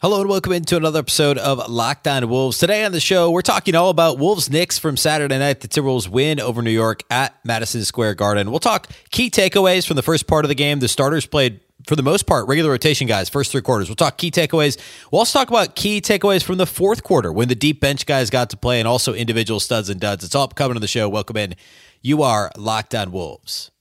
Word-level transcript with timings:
Hello 0.00 0.20
and 0.20 0.30
welcome 0.30 0.52
into 0.52 0.76
another 0.76 1.00
episode 1.00 1.38
of 1.38 1.68
Locked 1.68 2.06
On 2.06 2.28
Wolves. 2.28 2.58
Today 2.58 2.84
on 2.84 2.92
the 2.92 3.00
show, 3.00 3.32
we're 3.32 3.42
talking 3.42 3.74
all 3.74 3.90
about 3.90 4.16
Wolves 4.16 4.48
Knicks 4.48 4.78
from 4.78 4.96
Saturday 4.96 5.36
night. 5.36 5.58
The 5.58 5.66
Timberwolves 5.66 6.06
win 6.06 6.38
over 6.38 6.62
New 6.62 6.70
York 6.70 7.02
at 7.10 7.34
Madison 7.44 7.82
Square 7.84 8.14
Garden. 8.14 8.52
We'll 8.52 8.60
talk 8.60 8.86
key 9.10 9.28
takeaways 9.28 9.84
from 9.84 9.96
the 9.96 10.04
first 10.04 10.28
part 10.28 10.44
of 10.44 10.50
the 10.50 10.54
game. 10.54 10.78
The 10.78 10.86
starters 10.86 11.26
played 11.26 11.58
for 11.88 11.96
the 11.96 12.04
most 12.04 12.28
part, 12.28 12.46
regular 12.46 12.70
rotation 12.70 13.08
guys, 13.08 13.28
first 13.28 13.50
three 13.50 13.60
quarters. 13.60 13.88
We'll 13.88 13.96
talk 13.96 14.18
key 14.18 14.30
takeaways. 14.30 14.78
We'll 15.10 15.18
also 15.18 15.36
talk 15.36 15.48
about 15.48 15.74
key 15.74 16.00
takeaways 16.00 16.44
from 16.44 16.58
the 16.58 16.66
fourth 16.66 17.02
quarter 17.02 17.32
when 17.32 17.48
the 17.48 17.56
deep 17.56 17.80
bench 17.80 18.06
guys 18.06 18.30
got 18.30 18.50
to 18.50 18.56
play 18.56 18.78
and 18.78 18.86
also 18.86 19.14
individual 19.14 19.58
studs 19.58 19.88
and 19.88 20.00
duds. 20.00 20.22
It's 20.22 20.36
all 20.36 20.46
coming 20.46 20.74
to 20.74 20.80
the 20.80 20.86
show. 20.86 21.08
Welcome 21.08 21.38
in. 21.38 21.56
You 22.02 22.22
are 22.22 22.52
Locked 22.56 22.94
On 22.94 23.10
Wolves. 23.10 23.72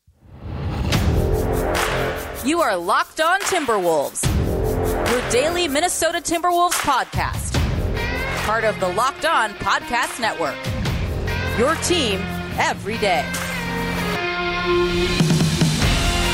You 2.44 2.60
are 2.62 2.76
Locked 2.76 3.22
On 3.22 3.40
Timberwolves 3.42 4.46
your 5.10 5.30
daily 5.30 5.68
Minnesota 5.68 6.20
Timberwolves 6.20 6.74
podcast. 6.82 7.54
Part 8.46 8.64
of 8.64 8.79
the 8.79 8.88
Locked 8.89 9.25
On 9.25 9.52
Podcast 9.52 10.20
Network. 10.20 10.56
Your 11.57 11.75
team 11.75 12.20
every 12.57 12.97
day. 12.97 13.25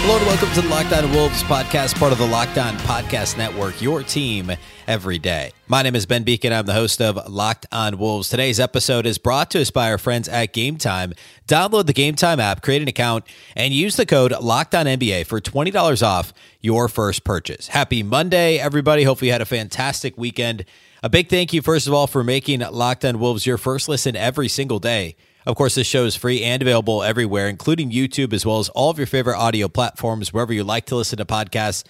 Hello 0.06 0.18
and 0.18 0.28
welcome 0.28 0.52
to 0.52 0.62
the 0.62 0.68
Locked 0.68 0.92
On 0.92 1.10
Wolves 1.14 1.44
podcast, 1.44 1.98
part 1.98 2.12
of 2.12 2.18
the 2.18 2.28
Locked 2.28 2.58
On 2.58 2.74
Podcast 2.80 3.38
Network, 3.38 3.82
your 3.82 4.04
team 4.04 4.52
every 4.86 5.18
day. 5.18 5.54
My 5.70 5.82
name 5.82 5.96
is 5.96 6.06
Ben 6.06 6.26
Beecken. 6.26 6.52
I'm 6.52 6.66
the 6.66 6.74
host 6.74 7.02
of 7.02 7.30
Locked 7.32 7.68
On 7.72 7.98
Wolves. 7.98 8.28
Today's 8.28 8.60
episode 8.60 9.06
is 9.06 9.18
brought 9.18 9.50
to 9.52 9.62
us 9.62 9.72
by 9.72 9.90
our 9.90 9.98
friends 9.98 10.28
at 10.28 10.52
Game 10.52 10.76
Time. 10.76 11.14
Download 11.48 11.86
the 11.86 11.94
Game 11.94 12.16
Time 12.16 12.42
app, 12.42 12.62
create 12.62 12.82
an 12.82 12.90
account, 12.90 13.24
and 13.56 13.74
use 13.74 13.96
the 13.96 14.06
code 14.06 14.34
Locked 14.42 14.76
On 14.76 14.88
NBA 14.88 15.26
for 15.26 15.40
$20 15.40 16.04
off 16.06 16.34
your 16.60 16.90
first 16.90 17.24
purchase. 17.24 17.70
Happy 17.70 18.04
Monday, 18.04 18.58
everybody. 18.58 19.04
Hopefully, 19.04 19.28
you 19.28 19.32
had 19.32 19.42
a 19.42 19.46
fantastic 19.46 20.18
weekend. 20.18 20.66
A 21.02 21.08
big 21.08 21.30
thank 21.30 21.54
you, 21.54 21.62
first 21.62 21.88
of 21.88 21.94
all, 21.94 22.08
for 22.08 22.26
making 22.26 22.60
Locked 22.60 23.06
On 23.06 23.20
Wolves 23.20 23.46
your 23.46 23.58
first 23.58 23.88
listen 23.88 24.18
every 24.18 24.50
single 24.50 24.80
day. 24.80 25.16
Of 25.46 25.58
course, 25.58 25.76
this 25.76 25.88
show 25.88 26.06
is 26.06 26.16
free 26.16 26.42
and 26.44 26.62
available 26.62 27.04
everywhere, 27.04 27.50
including 27.50 27.92
YouTube, 27.92 28.32
as 28.32 28.46
well 28.46 28.60
as 28.60 28.70
all 28.70 28.90
of 28.90 28.98
your 28.98 29.08
favorite 29.08 29.38
audio 29.38 29.68
platforms, 29.68 30.32
wherever 30.32 30.54
you 30.54 30.64
like 30.64 30.86
to 30.86 30.96
listen 30.96 31.18
to 31.18 31.26
podcasts. 31.26 31.84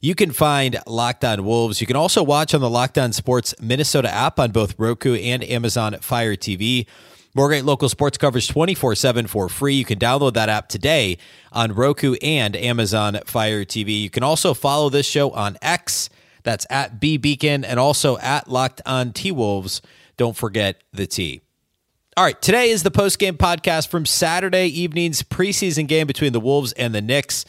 You 0.00 0.14
can 0.14 0.30
find 0.30 0.78
Locked 0.86 1.24
On 1.24 1.44
Wolves. 1.44 1.80
You 1.80 1.86
can 1.86 1.96
also 1.96 2.22
watch 2.22 2.54
on 2.54 2.60
the 2.60 2.70
Locked 2.70 2.96
On 2.98 3.12
Sports 3.12 3.54
Minnesota 3.60 4.10
app 4.10 4.38
on 4.38 4.50
both 4.50 4.78
Roku 4.78 5.14
and 5.14 5.44
Amazon 5.44 5.98
Fire 6.00 6.36
TV. 6.36 6.86
More 7.34 7.48
great 7.48 7.64
local 7.64 7.88
sports 7.88 8.16
coverage 8.16 8.48
24 8.48 8.94
7 8.94 9.26
for 9.26 9.48
free. 9.48 9.74
You 9.74 9.84
can 9.84 9.98
download 9.98 10.34
that 10.34 10.48
app 10.48 10.68
today 10.68 11.18
on 11.52 11.72
Roku 11.72 12.14
and 12.22 12.56
Amazon 12.56 13.18
Fire 13.26 13.64
TV. 13.64 14.02
You 14.02 14.10
can 14.10 14.22
also 14.22 14.54
follow 14.54 14.88
this 14.88 15.06
show 15.06 15.30
on 15.32 15.58
X. 15.60 16.10
That's 16.44 16.66
at 16.70 16.98
B 16.98 17.18
Beecken 17.18 17.64
and 17.66 17.78
also 17.78 18.18
at 18.18 18.48
Locked 18.48 18.80
On 18.86 19.12
T 19.12 19.30
Wolves. 19.30 19.82
Don't 20.16 20.36
forget 20.36 20.82
the 20.92 21.06
T. 21.06 21.42
All 22.16 22.24
right, 22.24 22.42
today 22.42 22.70
is 22.70 22.82
the 22.82 22.90
post 22.90 23.20
game 23.20 23.36
podcast 23.36 23.86
from 23.86 24.04
Saturday 24.04 24.66
evening's 24.66 25.22
preseason 25.22 25.86
game 25.86 26.08
between 26.08 26.32
the 26.32 26.40
Wolves 26.40 26.72
and 26.72 26.92
the 26.92 27.00
Knicks. 27.00 27.44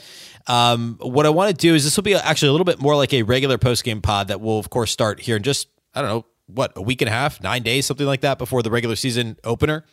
Um, 0.45 1.00
what 1.02 1.26
I 1.26 1.30
want 1.30 1.50
to 1.50 1.56
do 1.56 1.73
is 1.73 1.84
this 1.84 1.98
will 1.98 2.03
be 2.03 2.14
actually 2.14 2.50
a 2.50 2.52
little 2.52 2.66
bit 2.66 2.80
more 2.80 2.95
like 2.95 3.12
a 3.12 3.23
regular 3.23 3.58
post 3.58 3.84
game 3.84 4.03
pod 4.03 4.28
that 4.28 4.40
will, 4.40 4.59
of 4.59 4.70
course, 4.70 4.92
start 4.92 5.20
here 5.20 5.36
in 5.36 5.42
just, 5.42 5.68
I 5.95 6.02
don't 6.02 6.09
know, 6.09 6.26
what, 6.45 6.73
a 6.76 6.81
week 6.81 7.02
and 7.02 7.09
a 7.09 7.12
half, 7.12 7.42
nine 7.42 7.64
days, 7.64 7.88
something 7.88 8.06
like 8.06 8.22
that 8.22 8.38
before 8.38 8.62
the 8.62 8.70
regular 8.70 8.95
season 8.95 9.36
opener. 9.44 9.84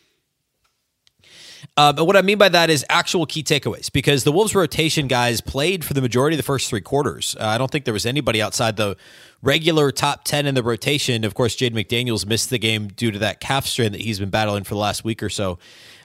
Um, 1.76 1.98
and 1.98 2.06
what 2.06 2.16
I 2.16 2.22
mean 2.22 2.38
by 2.38 2.48
that 2.48 2.70
is 2.70 2.84
actual 2.88 3.26
key 3.26 3.42
takeaways 3.42 3.90
because 3.92 4.24
the 4.24 4.32
Wolves 4.32 4.54
rotation 4.54 5.06
guys 5.06 5.40
played 5.40 5.84
for 5.84 5.94
the 5.94 6.00
majority 6.00 6.34
of 6.34 6.38
the 6.38 6.44
first 6.44 6.68
three 6.68 6.80
quarters. 6.80 7.36
Uh, 7.38 7.46
I 7.46 7.58
don't 7.58 7.70
think 7.70 7.84
there 7.84 7.94
was 7.94 8.06
anybody 8.06 8.42
outside 8.42 8.76
the 8.76 8.96
regular 9.42 9.90
top 9.92 10.24
10 10.24 10.46
in 10.46 10.54
the 10.54 10.62
rotation. 10.62 11.24
Of 11.24 11.34
course, 11.34 11.56
Jaden 11.56 11.72
McDaniels 11.72 12.26
missed 12.26 12.50
the 12.50 12.58
game 12.58 12.88
due 12.88 13.10
to 13.10 13.18
that 13.20 13.40
calf 13.40 13.66
strain 13.66 13.92
that 13.92 14.00
he's 14.00 14.18
been 14.18 14.30
battling 14.30 14.64
for 14.64 14.74
the 14.74 14.80
last 14.80 15.04
week 15.04 15.22
or 15.22 15.28
so. 15.28 15.58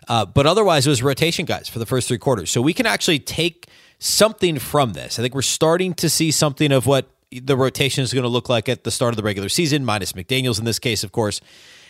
Uh, 0.08 0.26
but 0.26 0.46
otherwise, 0.46 0.86
it 0.86 0.90
was 0.90 1.02
rotation 1.02 1.46
guys 1.46 1.68
for 1.68 1.80
the 1.80 1.86
first 1.86 2.08
three 2.08 2.18
quarters. 2.18 2.52
So 2.52 2.62
we 2.62 2.74
can 2.74 2.86
actually 2.86 3.20
take 3.20 3.68
something 4.00 4.60
from 4.60 4.94
this. 4.94 5.18
I 5.18 5.22
think 5.22 5.34
we're 5.34 5.42
starting 5.42 5.94
to 5.96 6.10
see 6.10 6.30
something 6.30 6.72
of 6.72 6.86
what 6.86 7.10
the 7.32 7.58
rotation 7.58 8.04
is 8.04 8.14
going 8.14 8.24
to 8.24 8.30
look 8.30 8.50
like 8.50 8.70
at 8.70 8.84
the 8.84 8.92
start 8.92 9.14
of 9.14 9.18
the 9.18 9.24
regular 9.24 9.50
season, 9.50 9.86
minus 9.86 10.14
McDaniels 10.14 10.60
in 10.60 10.66
this 10.66 10.80
case, 10.80 11.04
of 11.04 11.12
course. 11.12 11.42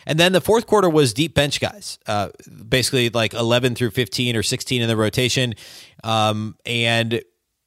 And 0.06 0.20
then 0.20 0.32
the 0.34 0.42
fourth 0.42 0.68
quarter 0.68 0.90
was 0.90 1.14
deep 1.14 1.34
bench 1.34 1.60
guys, 1.60 1.98
uh, 2.08 2.30
basically 2.68 3.10
like 3.10 3.34
11 3.34 3.76
through 3.76 3.92
15 3.92 4.36
or 4.36 4.44
16 4.44 4.82
in 4.82 4.88
the 4.88 4.98
rotation. 4.98 5.54
Um, 6.04 6.58
and 6.66 7.24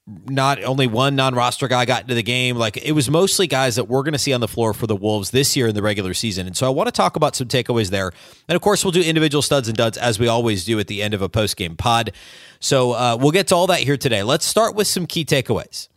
not 0.06 0.62
only 0.62 0.86
one 0.86 1.16
non-roster 1.16 1.66
guy 1.66 1.84
got 1.84 2.02
into 2.02 2.14
the 2.14 2.22
game 2.22 2.56
like 2.56 2.76
it 2.76 2.92
was 2.92 3.10
mostly 3.10 3.48
guys 3.48 3.74
that 3.74 3.84
we're 3.84 4.02
going 4.02 4.12
to 4.12 4.18
see 4.18 4.32
on 4.32 4.40
the 4.40 4.46
floor 4.46 4.72
for 4.72 4.86
the 4.86 4.94
wolves 4.94 5.32
this 5.32 5.56
year 5.56 5.66
in 5.66 5.74
the 5.74 5.82
regular 5.82 6.14
season. 6.14 6.46
And 6.46 6.56
so 6.56 6.66
i 6.66 6.70
want 6.70 6.86
to 6.86 6.92
talk 6.92 7.16
about 7.16 7.34
some 7.34 7.48
takeaways 7.48 7.90
there. 7.90 8.12
And 8.48 8.54
of 8.54 8.62
course 8.62 8.84
we'll 8.84 8.92
do 8.92 9.02
individual 9.02 9.42
studs 9.42 9.66
and 9.66 9.76
duds 9.76 9.98
as 9.98 10.20
we 10.20 10.28
always 10.28 10.64
do 10.64 10.78
at 10.78 10.86
the 10.86 11.02
end 11.02 11.12
of 11.12 11.22
a 11.22 11.28
post-game 11.28 11.76
pod. 11.76 12.12
So 12.60 12.92
uh, 12.92 13.18
we'll 13.20 13.32
get 13.32 13.48
to 13.48 13.56
all 13.56 13.66
that 13.66 13.80
here 13.80 13.96
today. 13.96 14.22
Let's 14.22 14.46
start 14.46 14.76
with 14.76 14.86
some 14.86 15.06
key 15.06 15.24
takeaways. 15.24 15.88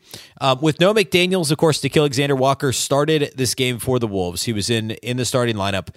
Uh, 0.41 0.55
with 0.59 0.79
no 0.79 0.91
mcdaniels 0.91 1.51
of 1.51 1.59
course 1.59 1.79
Nickeil 1.81 1.99
alexander 1.99 2.35
walker 2.35 2.73
started 2.73 3.31
this 3.35 3.53
game 3.53 3.77
for 3.77 3.99
the 3.99 4.07
wolves. 4.07 4.41
He 4.41 4.53
was 4.53 4.67
in 4.71 4.89
in 4.89 5.17
the 5.17 5.25
starting 5.25 5.55
lineup 5.55 5.89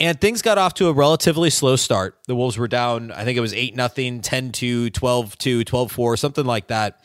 and 0.00 0.20
things 0.20 0.42
got 0.42 0.58
off 0.58 0.74
to 0.74 0.88
a 0.88 0.92
relatively 0.92 1.50
slow 1.50 1.76
start. 1.76 2.18
The 2.26 2.34
Wolves 2.34 2.58
were 2.58 2.68
down, 2.68 3.12
I 3.12 3.24
think 3.24 3.38
it 3.38 3.40
was 3.40 3.54
8 3.54 3.76
nothing, 3.76 4.20
10 4.20 4.52
2, 4.52 4.90
12 4.90 5.38
2, 5.38 5.64
12 5.64 5.92
4, 5.92 6.16
something 6.16 6.44
like 6.44 6.68
that. 6.68 7.04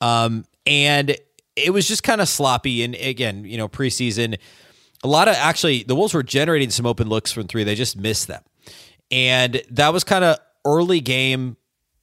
Um, 0.00 0.44
and 0.66 1.16
it 1.54 1.72
was 1.72 1.88
just 1.88 2.02
kind 2.02 2.20
of 2.20 2.28
sloppy. 2.28 2.82
And 2.82 2.94
again, 2.94 3.44
you 3.44 3.56
know, 3.56 3.68
preseason, 3.68 4.38
a 5.02 5.08
lot 5.08 5.28
of 5.28 5.34
actually 5.34 5.82
the 5.82 5.94
Wolves 5.94 6.12
were 6.14 6.22
generating 6.22 6.70
some 6.70 6.86
open 6.86 7.08
looks 7.08 7.32
from 7.32 7.46
three. 7.46 7.64
They 7.64 7.74
just 7.74 7.96
missed 7.96 8.28
them. 8.28 8.42
And 9.10 9.62
that 9.70 9.92
was 9.92 10.04
kind 10.04 10.24
of 10.24 10.38
early 10.64 11.00
game 11.00 11.56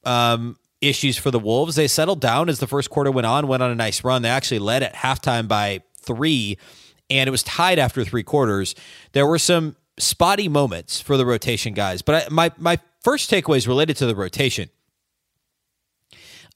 um, 0.04 0.56
issues 0.80 1.16
for 1.16 1.30
the 1.30 1.38
Wolves. 1.38 1.76
They 1.76 1.86
settled 1.86 2.20
down 2.20 2.48
as 2.48 2.58
the 2.58 2.66
first 2.66 2.90
quarter 2.90 3.10
went 3.10 3.26
on, 3.26 3.46
went 3.46 3.62
on 3.62 3.70
a 3.70 3.74
nice 3.74 4.02
run. 4.02 4.22
They 4.22 4.28
actually 4.28 4.58
led 4.58 4.82
at 4.82 4.94
halftime 4.94 5.46
by 5.46 5.82
three, 5.98 6.58
and 7.10 7.28
it 7.28 7.30
was 7.30 7.42
tied 7.42 7.78
after 7.78 8.04
three 8.04 8.22
quarters. 8.22 8.74
There 9.12 9.26
were 9.26 9.38
some 9.38 9.76
spotty 9.98 10.48
moments 10.48 11.00
for 11.00 11.16
the 11.16 11.26
rotation 11.26 11.74
guys, 11.74 12.02
but 12.02 12.26
I, 12.26 12.28
my 12.30 12.52
my 12.58 12.78
first 13.02 13.30
takeaway 13.30 13.56
is 13.58 13.68
related 13.68 13.96
to 13.98 14.06
the 14.06 14.14
rotation. 14.14 14.70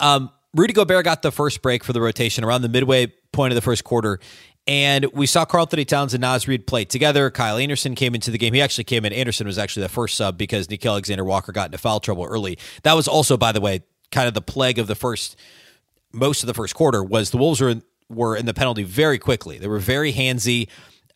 Um, 0.00 0.30
Rudy 0.54 0.72
Gobert 0.72 1.04
got 1.04 1.22
the 1.22 1.30
first 1.30 1.62
break 1.62 1.84
for 1.84 1.92
the 1.92 2.00
rotation 2.00 2.44
around 2.44 2.62
the 2.62 2.68
midway 2.68 3.12
point 3.32 3.52
of 3.52 3.54
the 3.54 3.62
first 3.62 3.84
quarter. 3.84 4.18
And 4.66 5.06
we 5.14 5.26
saw 5.26 5.46
Karl-Anthony 5.46 5.86
Towns 5.86 6.12
and 6.12 6.20
Naz 6.20 6.46
Reid 6.46 6.66
play 6.66 6.84
together. 6.84 7.30
Kyle 7.30 7.56
Anderson 7.56 7.94
came 7.94 8.14
into 8.14 8.30
the 8.30 8.36
game. 8.36 8.52
He 8.52 8.60
actually 8.60 8.84
came 8.84 9.04
in. 9.06 9.14
Anderson 9.14 9.46
was 9.46 9.56
actually 9.56 9.84
the 9.84 9.88
first 9.88 10.16
sub 10.16 10.36
because 10.36 10.68
Nickeil 10.68 10.90
Alexander 10.90 11.24
Walker 11.24 11.52
got 11.52 11.66
into 11.66 11.78
foul 11.78 12.00
trouble 12.00 12.24
early. 12.24 12.58
That 12.82 12.92
was 12.92 13.08
also, 13.08 13.38
by 13.38 13.52
the 13.52 13.62
way, 13.62 13.82
kind 14.12 14.28
of 14.28 14.34
the 14.34 14.42
plague 14.42 14.78
of 14.78 14.86
the 14.86 14.94
first, 14.94 15.36
most 16.12 16.42
of 16.42 16.48
the 16.48 16.54
first 16.54 16.74
quarter 16.74 17.02
was 17.02 17.30
the 17.30 17.38
Wolves 17.38 17.62
were 17.62 17.70
in, 17.70 17.82
were 18.10 18.36
in 18.36 18.44
the 18.44 18.52
penalty 18.52 18.82
very 18.82 19.18
quickly. 19.18 19.58
They 19.58 19.68
were 19.68 19.78
very 19.78 20.12
handsy. 20.12 20.68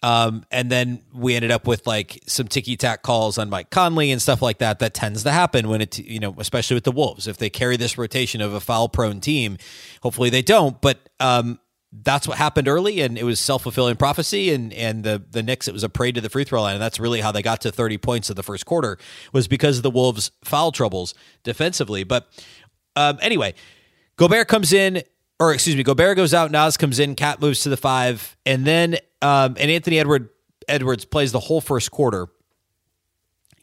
Um, 0.02 0.44
and 0.50 0.70
then 0.70 1.02
we 1.14 1.36
ended 1.36 1.52
up 1.52 1.66
with 1.66 1.86
like 1.86 2.22
some 2.26 2.48
ticky 2.48 2.76
tack 2.76 3.02
calls 3.02 3.38
on 3.38 3.48
Mike 3.48 3.70
Conley 3.70 4.10
and 4.10 4.20
stuff 4.20 4.42
like 4.42 4.58
that. 4.58 4.80
That 4.80 4.94
tends 4.94 5.22
to 5.22 5.30
happen 5.30 5.68
when 5.68 5.80
it, 5.80 5.98
you 5.98 6.18
know, 6.18 6.34
especially 6.38 6.74
with 6.74 6.84
the 6.84 6.92
Wolves. 6.92 7.28
If 7.28 7.36
they 7.36 7.48
carry 7.48 7.76
this 7.76 7.96
rotation 7.96 8.40
of 8.40 8.52
a 8.52 8.60
foul 8.60 8.88
prone 8.88 9.20
team, 9.20 9.58
hopefully 10.02 10.28
they 10.28 10.42
don't. 10.42 10.80
But 10.80 11.08
um, 11.20 11.60
that's 11.92 12.26
what 12.26 12.38
happened 12.38 12.66
early, 12.66 13.00
and 13.00 13.16
it 13.16 13.22
was 13.22 13.38
self 13.38 13.62
fulfilling 13.62 13.96
prophecy. 13.96 14.52
And 14.52 14.72
and 14.72 15.04
the 15.04 15.22
the 15.30 15.42
Knicks, 15.42 15.68
it 15.68 15.72
was 15.72 15.84
a 15.84 15.88
parade 15.88 16.16
to 16.16 16.20
the 16.20 16.30
free 16.30 16.44
throw 16.44 16.62
line, 16.62 16.74
and 16.74 16.82
that's 16.82 16.98
really 16.98 17.20
how 17.20 17.30
they 17.30 17.42
got 17.42 17.60
to 17.60 17.70
thirty 17.70 17.98
points 17.98 18.28
in 18.28 18.34
the 18.34 18.42
first 18.42 18.66
quarter 18.66 18.98
was 19.32 19.46
because 19.46 19.76
of 19.76 19.82
the 19.84 19.90
Wolves' 19.90 20.32
foul 20.42 20.72
troubles 20.72 21.14
defensively. 21.44 22.02
But 22.02 22.28
um, 22.96 23.18
anyway, 23.22 23.54
Gobert 24.16 24.48
comes 24.48 24.72
in 24.72 25.02
or 25.42 25.52
excuse 25.52 25.74
me, 25.74 25.82
Gobert 25.82 26.16
goes 26.16 26.32
out, 26.32 26.52
Naz 26.52 26.76
comes 26.76 27.00
in, 27.00 27.16
Cat 27.16 27.40
moves 27.40 27.64
to 27.64 27.68
the 27.68 27.76
five, 27.76 28.36
and 28.46 28.64
then 28.64 28.96
um, 29.22 29.56
and 29.58 29.70
Anthony 29.70 29.98
Edward 29.98 30.28
Edwards 30.68 31.04
plays 31.04 31.32
the 31.32 31.40
whole 31.40 31.60
first 31.60 31.90
quarter. 31.90 32.28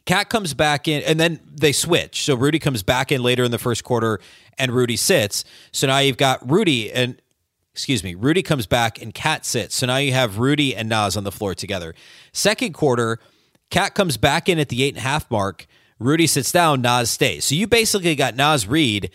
Cat 0.06 0.28
comes 0.28 0.54
back 0.54 0.88
in, 0.88 1.02
and 1.02 1.20
then 1.20 1.40
they 1.50 1.72
switch. 1.72 2.24
So 2.24 2.34
Rudy 2.34 2.58
comes 2.58 2.82
back 2.82 3.12
in 3.12 3.22
later 3.22 3.44
in 3.44 3.50
the 3.50 3.58
first 3.58 3.84
quarter, 3.84 4.18
and 4.58 4.72
Rudy 4.72 4.96
sits. 4.96 5.44
So 5.72 5.86
now 5.86 5.98
you've 5.98 6.16
got 6.16 6.50
Rudy 6.50 6.92
and 6.92 7.20
excuse 7.72 8.02
me, 8.02 8.14
Rudy 8.14 8.42
comes 8.42 8.66
back 8.66 9.00
and 9.00 9.14
Cat 9.14 9.46
sits. 9.46 9.76
So 9.76 9.86
now 9.86 9.96
you 9.96 10.12
have 10.12 10.38
Rudy 10.38 10.74
and 10.74 10.88
Naz 10.88 11.16
on 11.16 11.24
the 11.24 11.32
floor 11.32 11.54
together. 11.54 11.94
Second 12.32 12.74
quarter, 12.74 13.18
Cat 13.70 13.94
comes 13.94 14.16
back 14.16 14.48
in 14.48 14.58
at 14.58 14.68
the 14.68 14.82
eight 14.82 14.94
and 14.94 14.98
a 14.98 15.08
half 15.08 15.30
mark. 15.30 15.66
Rudy 15.98 16.26
sits 16.26 16.50
down, 16.50 16.82
Naz 16.82 17.10
stays. 17.10 17.44
So 17.44 17.54
you 17.54 17.66
basically 17.66 18.14
got 18.16 18.34
Naz 18.34 18.66
Reid 18.66 19.10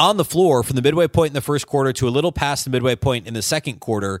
on 0.00 0.16
the 0.16 0.24
floor 0.24 0.62
from 0.62 0.76
the 0.76 0.82
midway 0.82 1.06
point 1.06 1.28
in 1.28 1.34
the 1.34 1.40
first 1.40 1.66
quarter 1.66 1.92
to 1.92 2.08
a 2.08 2.10
little 2.10 2.32
past 2.32 2.64
the 2.64 2.70
midway 2.70 2.96
point 2.96 3.26
in 3.26 3.34
the 3.34 3.42
second 3.42 3.80
quarter. 3.80 4.20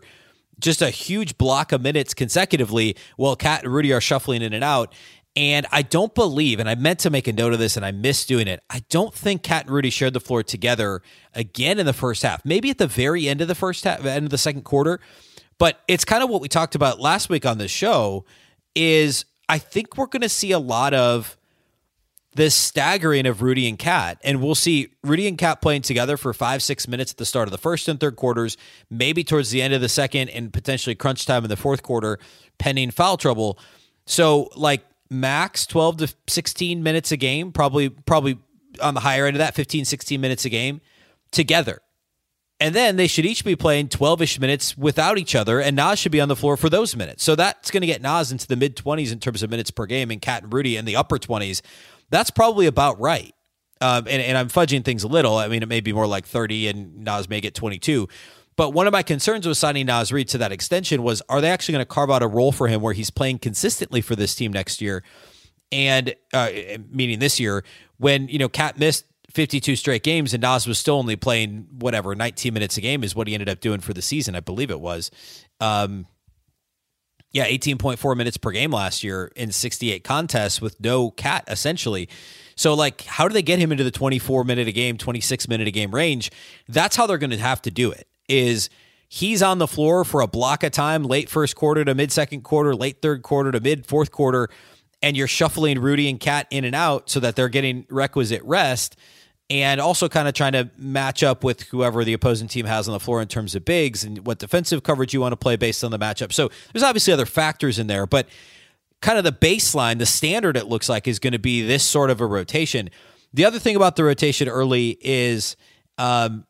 Just 0.58 0.82
a 0.82 0.90
huge 0.90 1.38
block 1.38 1.72
of 1.72 1.80
minutes 1.82 2.14
consecutively 2.14 2.96
while 3.16 3.36
Cat 3.36 3.64
and 3.64 3.72
Rudy 3.72 3.92
are 3.92 4.00
shuffling 4.00 4.42
in 4.42 4.52
and 4.52 4.64
out. 4.64 4.94
And 5.34 5.66
I 5.72 5.80
don't 5.80 6.14
believe, 6.14 6.60
and 6.60 6.68
I 6.68 6.74
meant 6.74 6.98
to 7.00 7.10
make 7.10 7.26
a 7.26 7.32
note 7.32 7.54
of 7.54 7.58
this 7.58 7.76
and 7.76 7.86
I 7.86 7.90
missed 7.90 8.28
doing 8.28 8.46
it. 8.46 8.62
I 8.68 8.82
don't 8.90 9.14
think 9.14 9.42
Cat 9.42 9.64
and 9.64 9.74
Rudy 9.74 9.88
shared 9.88 10.12
the 10.12 10.20
floor 10.20 10.42
together 10.42 11.00
again 11.34 11.78
in 11.78 11.86
the 11.86 11.94
first 11.94 12.22
half. 12.22 12.44
Maybe 12.44 12.68
at 12.68 12.76
the 12.76 12.86
very 12.86 13.28
end 13.28 13.40
of 13.40 13.48
the 13.48 13.54
first 13.54 13.84
half, 13.84 14.04
end 14.04 14.26
of 14.26 14.30
the 14.30 14.38
second 14.38 14.62
quarter. 14.62 15.00
But 15.56 15.80
it's 15.88 16.04
kind 16.04 16.22
of 16.22 16.28
what 16.28 16.42
we 16.42 16.48
talked 16.48 16.74
about 16.74 17.00
last 17.00 17.30
week 17.30 17.46
on 17.46 17.56
this 17.56 17.70
show 17.70 18.26
is 18.74 19.24
I 19.48 19.58
think 19.58 19.96
we're 19.96 20.06
going 20.06 20.22
to 20.22 20.28
see 20.28 20.52
a 20.52 20.58
lot 20.58 20.92
of 20.92 21.36
this 22.34 22.54
staggering 22.54 23.26
of 23.26 23.42
Rudy 23.42 23.68
and 23.68 23.78
Cat. 23.78 24.18
And 24.24 24.42
we'll 24.42 24.54
see 24.54 24.88
Rudy 25.04 25.26
and 25.26 25.36
Cat 25.36 25.60
playing 25.60 25.82
together 25.82 26.16
for 26.16 26.32
five, 26.32 26.62
six 26.62 26.88
minutes 26.88 27.12
at 27.12 27.18
the 27.18 27.26
start 27.26 27.48
of 27.48 27.52
the 27.52 27.58
first 27.58 27.88
and 27.88 28.00
third 28.00 28.16
quarters, 28.16 28.56
maybe 28.90 29.22
towards 29.24 29.50
the 29.50 29.60
end 29.60 29.74
of 29.74 29.80
the 29.80 29.88
second, 29.88 30.30
and 30.30 30.52
potentially 30.52 30.94
crunch 30.94 31.26
time 31.26 31.44
in 31.44 31.50
the 31.50 31.56
fourth 31.56 31.82
quarter, 31.82 32.18
pending 32.58 32.90
foul 32.90 33.16
trouble. 33.16 33.58
So, 34.06 34.50
like, 34.56 34.84
max 35.10 35.66
12 35.66 35.96
to 35.98 36.14
16 36.28 36.82
minutes 36.82 37.12
a 37.12 37.16
game, 37.16 37.52
probably, 37.52 37.90
probably 37.90 38.38
on 38.80 38.94
the 38.94 39.00
higher 39.00 39.26
end 39.26 39.36
of 39.36 39.38
that, 39.38 39.54
15, 39.54 39.84
16 39.84 40.20
minutes 40.20 40.44
a 40.44 40.48
game 40.48 40.80
together. 41.30 41.80
And 42.62 42.76
then 42.76 42.94
they 42.94 43.08
should 43.08 43.26
each 43.26 43.44
be 43.44 43.56
playing 43.56 43.88
12 43.88 44.22
ish 44.22 44.38
minutes 44.38 44.78
without 44.78 45.18
each 45.18 45.34
other, 45.34 45.60
and 45.60 45.74
Naz 45.74 45.98
should 45.98 46.12
be 46.12 46.20
on 46.20 46.28
the 46.28 46.36
floor 46.36 46.56
for 46.56 46.70
those 46.70 46.94
minutes. 46.94 47.24
So 47.24 47.34
that's 47.34 47.72
going 47.72 47.80
to 47.80 47.88
get 47.88 48.00
Naz 48.00 48.30
into 48.30 48.46
the 48.46 48.54
mid 48.54 48.76
20s 48.76 49.10
in 49.10 49.18
terms 49.18 49.42
of 49.42 49.50
minutes 49.50 49.72
per 49.72 49.84
game, 49.84 50.12
and 50.12 50.22
Cat 50.22 50.44
and 50.44 50.52
Rudy 50.52 50.76
in 50.76 50.84
the 50.84 50.94
upper 50.94 51.18
20s 51.18 51.60
that's 52.12 52.30
probably 52.30 52.66
about 52.66 53.00
right. 53.00 53.34
Um, 53.80 54.06
and, 54.06 54.22
and 54.22 54.38
I'm 54.38 54.48
fudging 54.48 54.84
things 54.84 55.02
a 55.02 55.08
little. 55.08 55.36
I 55.36 55.48
mean, 55.48 55.62
it 55.62 55.68
may 55.68 55.80
be 55.80 55.92
more 55.92 56.06
like 56.06 56.24
30 56.26 56.68
and 56.68 57.04
Naz 57.04 57.28
may 57.28 57.40
get 57.40 57.54
22. 57.54 58.08
But 58.54 58.70
one 58.70 58.86
of 58.86 58.92
my 58.92 59.02
concerns 59.02 59.48
with 59.48 59.56
signing 59.56 59.86
Naz 59.86 60.12
Reid 60.12 60.28
to 60.28 60.38
that 60.38 60.52
extension 60.52 61.02
was 61.02 61.22
are 61.28 61.40
they 61.40 61.50
actually 61.50 61.72
going 61.72 61.84
to 61.84 61.88
carve 61.88 62.10
out 62.10 62.22
a 62.22 62.28
role 62.28 62.52
for 62.52 62.68
him 62.68 62.80
where 62.80 62.92
he's 62.92 63.10
playing 63.10 63.40
consistently 63.40 64.00
for 64.00 64.14
this 64.14 64.36
team 64.36 64.52
next 64.52 64.80
year? 64.80 65.02
And 65.72 66.14
uh, 66.32 66.50
meaning 66.90 67.18
this 67.18 67.40
year, 67.40 67.64
when, 67.96 68.28
you 68.28 68.38
know, 68.38 68.48
Cat 68.48 68.78
missed 68.78 69.06
52 69.30 69.74
straight 69.74 70.02
games 70.02 70.34
and 70.34 70.42
Naz 70.42 70.66
was 70.66 70.78
still 70.78 70.96
only 70.96 71.16
playing 71.16 71.66
whatever, 71.72 72.14
19 72.14 72.52
minutes 72.52 72.76
a 72.76 72.82
game 72.82 73.02
is 73.02 73.16
what 73.16 73.26
he 73.26 73.34
ended 73.34 73.48
up 73.48 73.60
doing 73.60 73.80
for 73.80 73.94
the 73.94 74.02
season, 74.02 74.36
I 74.36 74.40
believe 74.40 74.70
it 74.70 74.80
was. 74.80 75.10
Um, 75.60 76.06
yeah, 77.32 77.46
18.4 77.46 78.16
minutes 78.16 78.36
per 78.36 78.50
game 78.50 78.70
last 78.70 79.02
year 79.02 79.32
in 79.34 79.52
68 79.52 80.04
contests 80.04 80.60
with 80.60 80.78
no 80.80 81.10
cat, 81.10 81.44
essentially. 81.48 82.08
So, 82.56 82.74
like, 82.74 83.02
how 83.02 83.26
do 83.26 83.32
they 83.32 83.42
get 83.42 83.58
him 83.58 83.72
into 83.72 83.84
the 83.84 83.90
24 83.90 84.44
minute 84.44 84.68
a 84.68 84.72
game, 84.72 84.98
26 84.98 85.48
minute 85.48 85.66
a 85.66 85.70
game 85.70 85.94
range? 85.94 86.30
That's 86.68 86.94
how 86.94 87.06
they're 87.06 87.18
going 87.18 87.30
to 87.30 87.38
have 87.38 87.62
to 87.62 87.70
do 87.70 87.90
it. 87.90 88.06
Is 88.28 88.68
he's 89.08 89.42
on 89.42 89.58
the 89.58 89.66
floor 89.66 90.04
for 90.04 90.20
a 90.20 90.26
block 90.26 90.62
of 90.62 90.72
time, 90.72 91.04
late 91.04 91.30
first 91.30 91.56
quarter 91.56 91.84
to 91.84 91.94
mid 91.94 92.12
second 92.12 92.42
quarter, 92.42 92.74
late 92.74 93.00
third 93.00 93.22
quarter 93.22 93.50
to 93.50 93.60
mid 93.60 93.86
fourth 93.86 94.10
quarter, 94.10 94.48
and 95.02 95.16
you're 95.16 95.26
shuffling 95.26 95.80
Rudy 95.80 96.10
and 96.10 96.20
Cat 96.20 96.46
in 96.50 96.64
and 96.64 96.74
out 96.74 97.08
so 97.08 97.18
that 97.20 97.34
they're 97.34 97.48
getting 97.48 97.86
requisite 97.88 98.42
rest 98.44 98.96
and 99.52 99.82
also 99.82 100.08
kind 100.08 100.26
of 100.26 100.32
trying 100.32 100.52
to 100.52 100.70
match 100.78 101.22
up 101.22 101.44
with 101.44 101.64
whoever 101.64 102.04
the 102.04 102.14
opposing 102.14 102.48
team 102.48 102.64
has 102.64 102.88
on 102.88 102.92
the 102.94 103.00
floor 103.00 103.20
in 103.20 103.28
terms 103.28 103.54
of 103.54 103.66
bigs 103.66 104.02
and 104.02 104.24
what 104.26 104.38
defensive 104.38 104.82
coverage 104.82 105.12
you 105.12 105.20
want 105.20 105.32
to 105.32 105.36
play 105.36 105.56
based 105.56 105.84
on 105.84 105.90
the 105.90 105.98
matchup. 105.98 106.32
So 106.32 106.48
there's 106.72 106.82
obviously 106.82 107.12
other 107.12 107.26
factors 107.26 107.78
in 107.78 107.86
there, 107.86 108.06
but 108.06 108.26
kind 109.02 109.18
of 109.18 109.24
the 109.24 109.32
baseline, 109.32 109.98
the 109.98 110.06
standard 110.06 110.56
it 110.56 110.68
looks 110.68 110.88
like 110.88 111.06
is 111.06 111.18
going 111.18 111.34
to 111.34 111.38
be 111.38 111.60
this 111.60 111.84
sort 111.84 112.08
of 112.08 112.22
a 112.22 112.26
rotation. 112.26 112.88
The 113.34 113.44
other 113.44 113.58
thing 113.58 113.76
about 113.76 113.96
the 113.96 114.04
rotation 114.04 114.48
early 114.48 114.96
is 115.02 115.54
um, 115.98 116.46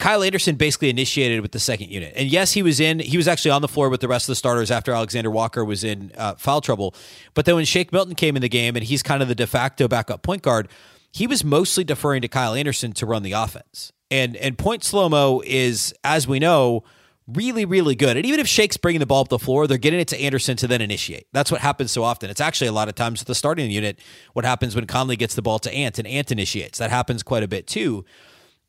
Kyle 0.00 0.24
Anderson 0.24 0.56
basically 0.56 0.90
initiated 0.90 1.40
with 1.40 1.52
the 1.52 1.60
second 1.60 1.90
unit. 1.90 2.14
And 2.16 2.28
yes, 2.28 2.52
he 2.52 2.64
was 2.64 2.80
in, 2.80 2.98
he 2.98 3.16
was 3.16 3.28
actually 3.28 3.52
on 3.52 3.62
the 3.62 3.68
floor 3.68 3.88
with 3.90 4.00
the 4.00 4.08
rest 4.08 4.24
of 4.24 4.32
the 4.32 4.36
starters 4.36 4.72
after 4.72 4.90
Alexander 4.92 5.30
Walker 5.30 5.64
was 5.64 5.84
in 5.84 6.10
uh, 6.16 6.34
foul 6.34 6.60
trouble. 6.60 6.96
But 7.34 7.44
then 7.44 7.54
when 7.54 7.64
Shake 7.64 7.92
Milton 7.92 8.16
came 8.16 8.34
in 8.34 8.42
the 8.42 8.48
game 8.48 8.74
and 8.74 8.84
he's 8.84 9.04
kind 9.04 9.22
of 9.22 9.28
the 9.28 9.36
de 9.36 9.46
facto 9.46 9.86
backup 9.86 10.22
point 10.24 10.42
guard, 10.42 10.68
he 11.12 11.26
was 11.26 11.44
mostly 11.44 11.84
deferring 11.84 12.22
to 12.22 12.28
Kyle 12.28 12.54
Anderson 12.54 12.92
to 12.94 13.06
run 13.06 13.22
the 13.22 13.32
offense. 13.32 13.92
And 14.10 14.36
and 14.36 14.58
point 14.58 14.82
slow 14.82 15.08
mo 15.08 15.42
is, 15.46 15.94
as 16.02 16.26
we 16.26 16.38
know, 16.38 16.84
really, 17.26 17.64
really 17.64 17.94
good. 17.94 18.16
And 18.16 18.26
even 18.26 18.40
if 18.40 18.46
Shake's 18.46 18.76
bringing 18.76 19.00
the 19.00 19.06
ball 19.06 19.22
up 19.22 19.28
the 19.28 19.38
floor, 19.38 19.66
they're 19.66 19.78
getting 19.78 20.00
it 20.00 20.08
to 20.08 20.20
Anderson 20.20 20.56
to 20.58 20.66
then 20.66 20.80
initiate. 20.80 21.26
That's 21.32 21.50
what 21.50 21.60
happens 21.60 21.92
so 21.92 22.02
often. 22.02 22.30
It's 22.30 22.40
actually 22.40 22.68
a 22.68 22.72
lot 22.72 22.88
of 22.88 22.94
times 22.94 23.20
with 23.20 23.28
the 23.28 23.34
starting 23.34 23.70
unit, 23.70 23.98
what 24.32 24.44
happens 24.44 24.74
when 24.74 24.86
Conley 24.86 25.16
gets 25.16 25.34
the 25.34 25.42
ball 25.42 25.58
to 25.60 25.72
Ant 25.72 25.98
and 25.98 26.08
Ant 26.08 26.32
initiates. 26.32 26.78
That 26.78 26.90
happens 26.90 27.22
quite 27.22 27.42
a 27.42 27.48
bit 27.48 27.66
too. 27.66 28.04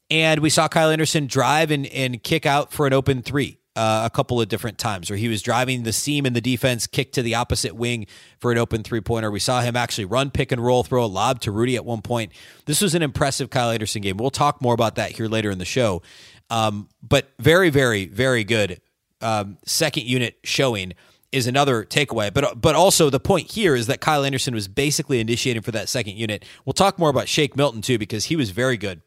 And 0.10 0.42
we 0.42 0.50
saw 0.50 0.68
Kyle 0.68 0.92
Anderson 0.92 1.28
drive 1.28 1.72
and, 1.72 1.88
and 1.88 2.22
kick 2.22 2.46
out 2.46 2.72
for 2.72 2.86
an 2.86 2.94
open 2.94 3.22
three 3.22 3.60
uh, 3.76 4.04
a 4.06 4.10
couple 4.10 4.40
of 4.40 4.48
different 4.50 4.78
times 4.78 5.10
where 5.10 5.18
he 5.18 5.28
was 5.28 5.42
driving 5.42 5.84
the 5.84 5.94
seam 5.94 6.26
in 6.26 6.34
the 6.34 6.42
defense, 6.42 6.86
kick 6.86 7.12
to 7.14 7.22
the 7.22 7.36
opposite 7.36 7.76
wing 7.76 8.06
for 8.40 8.52
an 8.52 8.58
open 8.58 8.84
three 8.84 9.02
pointer. 9.02 9.32
We 9.32 9.40
saw 9.40 9.62
him 9.62 9.76
actually 9.76 10.06
run 10.06 10.30
pick 10.30 10.52
and 10.52 10.64
roll, 10.64 10.84
throw 10.84 11.04
a 11.04 11.08
lob 11.08 11.42
to 11.42 11.52
Rudy 11.52 11.76
at 11.76 11.86
one 11.86 12.02
point. 12.02 12.32
This 12.66 12.82
was 12.82 12.94
an 12.94 13.02
impressive 13.02 13.50
Kyle 13.50 13.72
Anderson 13.72 14.02
game. 14.02 14.18
We'll 14.18 14.30
talk 14.30 14.62
more 14.62 14.74
about 14.74 14.96
that 14.96 15.12
here 15.12 15.28
later 15.28 15.50
in 15.50 15.58
the 15.58 15.66
show. 15.66 16.02
Um, 16.50 16.90
but 17.02 17.32
very, 17.40 17.70
very, 17.70 18.06
very 18.06 18.44
good 18.44 18.80
um, 19.22 19.58
second 19.66 20.06
unit 20.06 20.38
showing 20.44 20.94
is 21.32 21.48
another 21.48 21.84
takeaway. 21.84 22.32
But 22.32 22.62
but 22.62 22.76
also 22.76 23.10
the 23.10 23.20
point 23.20 23.52
here 23.52 23.76
is 23.76 23.88
that 23.88 24.02
Kyle 24.02 24.24
Anderson 24.24 24.54
was 24.54 24.68
basically 24.68 25.20
initiating 25.20 25.64
for 25.64 25.72
that 25.72 25.90
second 25.90 26.16
unit. 26.16 26.46
We'll 26.64 26.74
talk 26.74 27.00
more 27.00 27.10
about 27.10 27.28
Shake 27.28 27.58
Milton 27.58 27.82
too 27.82 27.98
because 27.98 28.26
he 28.26 28.36
was 28.36 28.52
very 28.52 28.78
good 28.78 29.02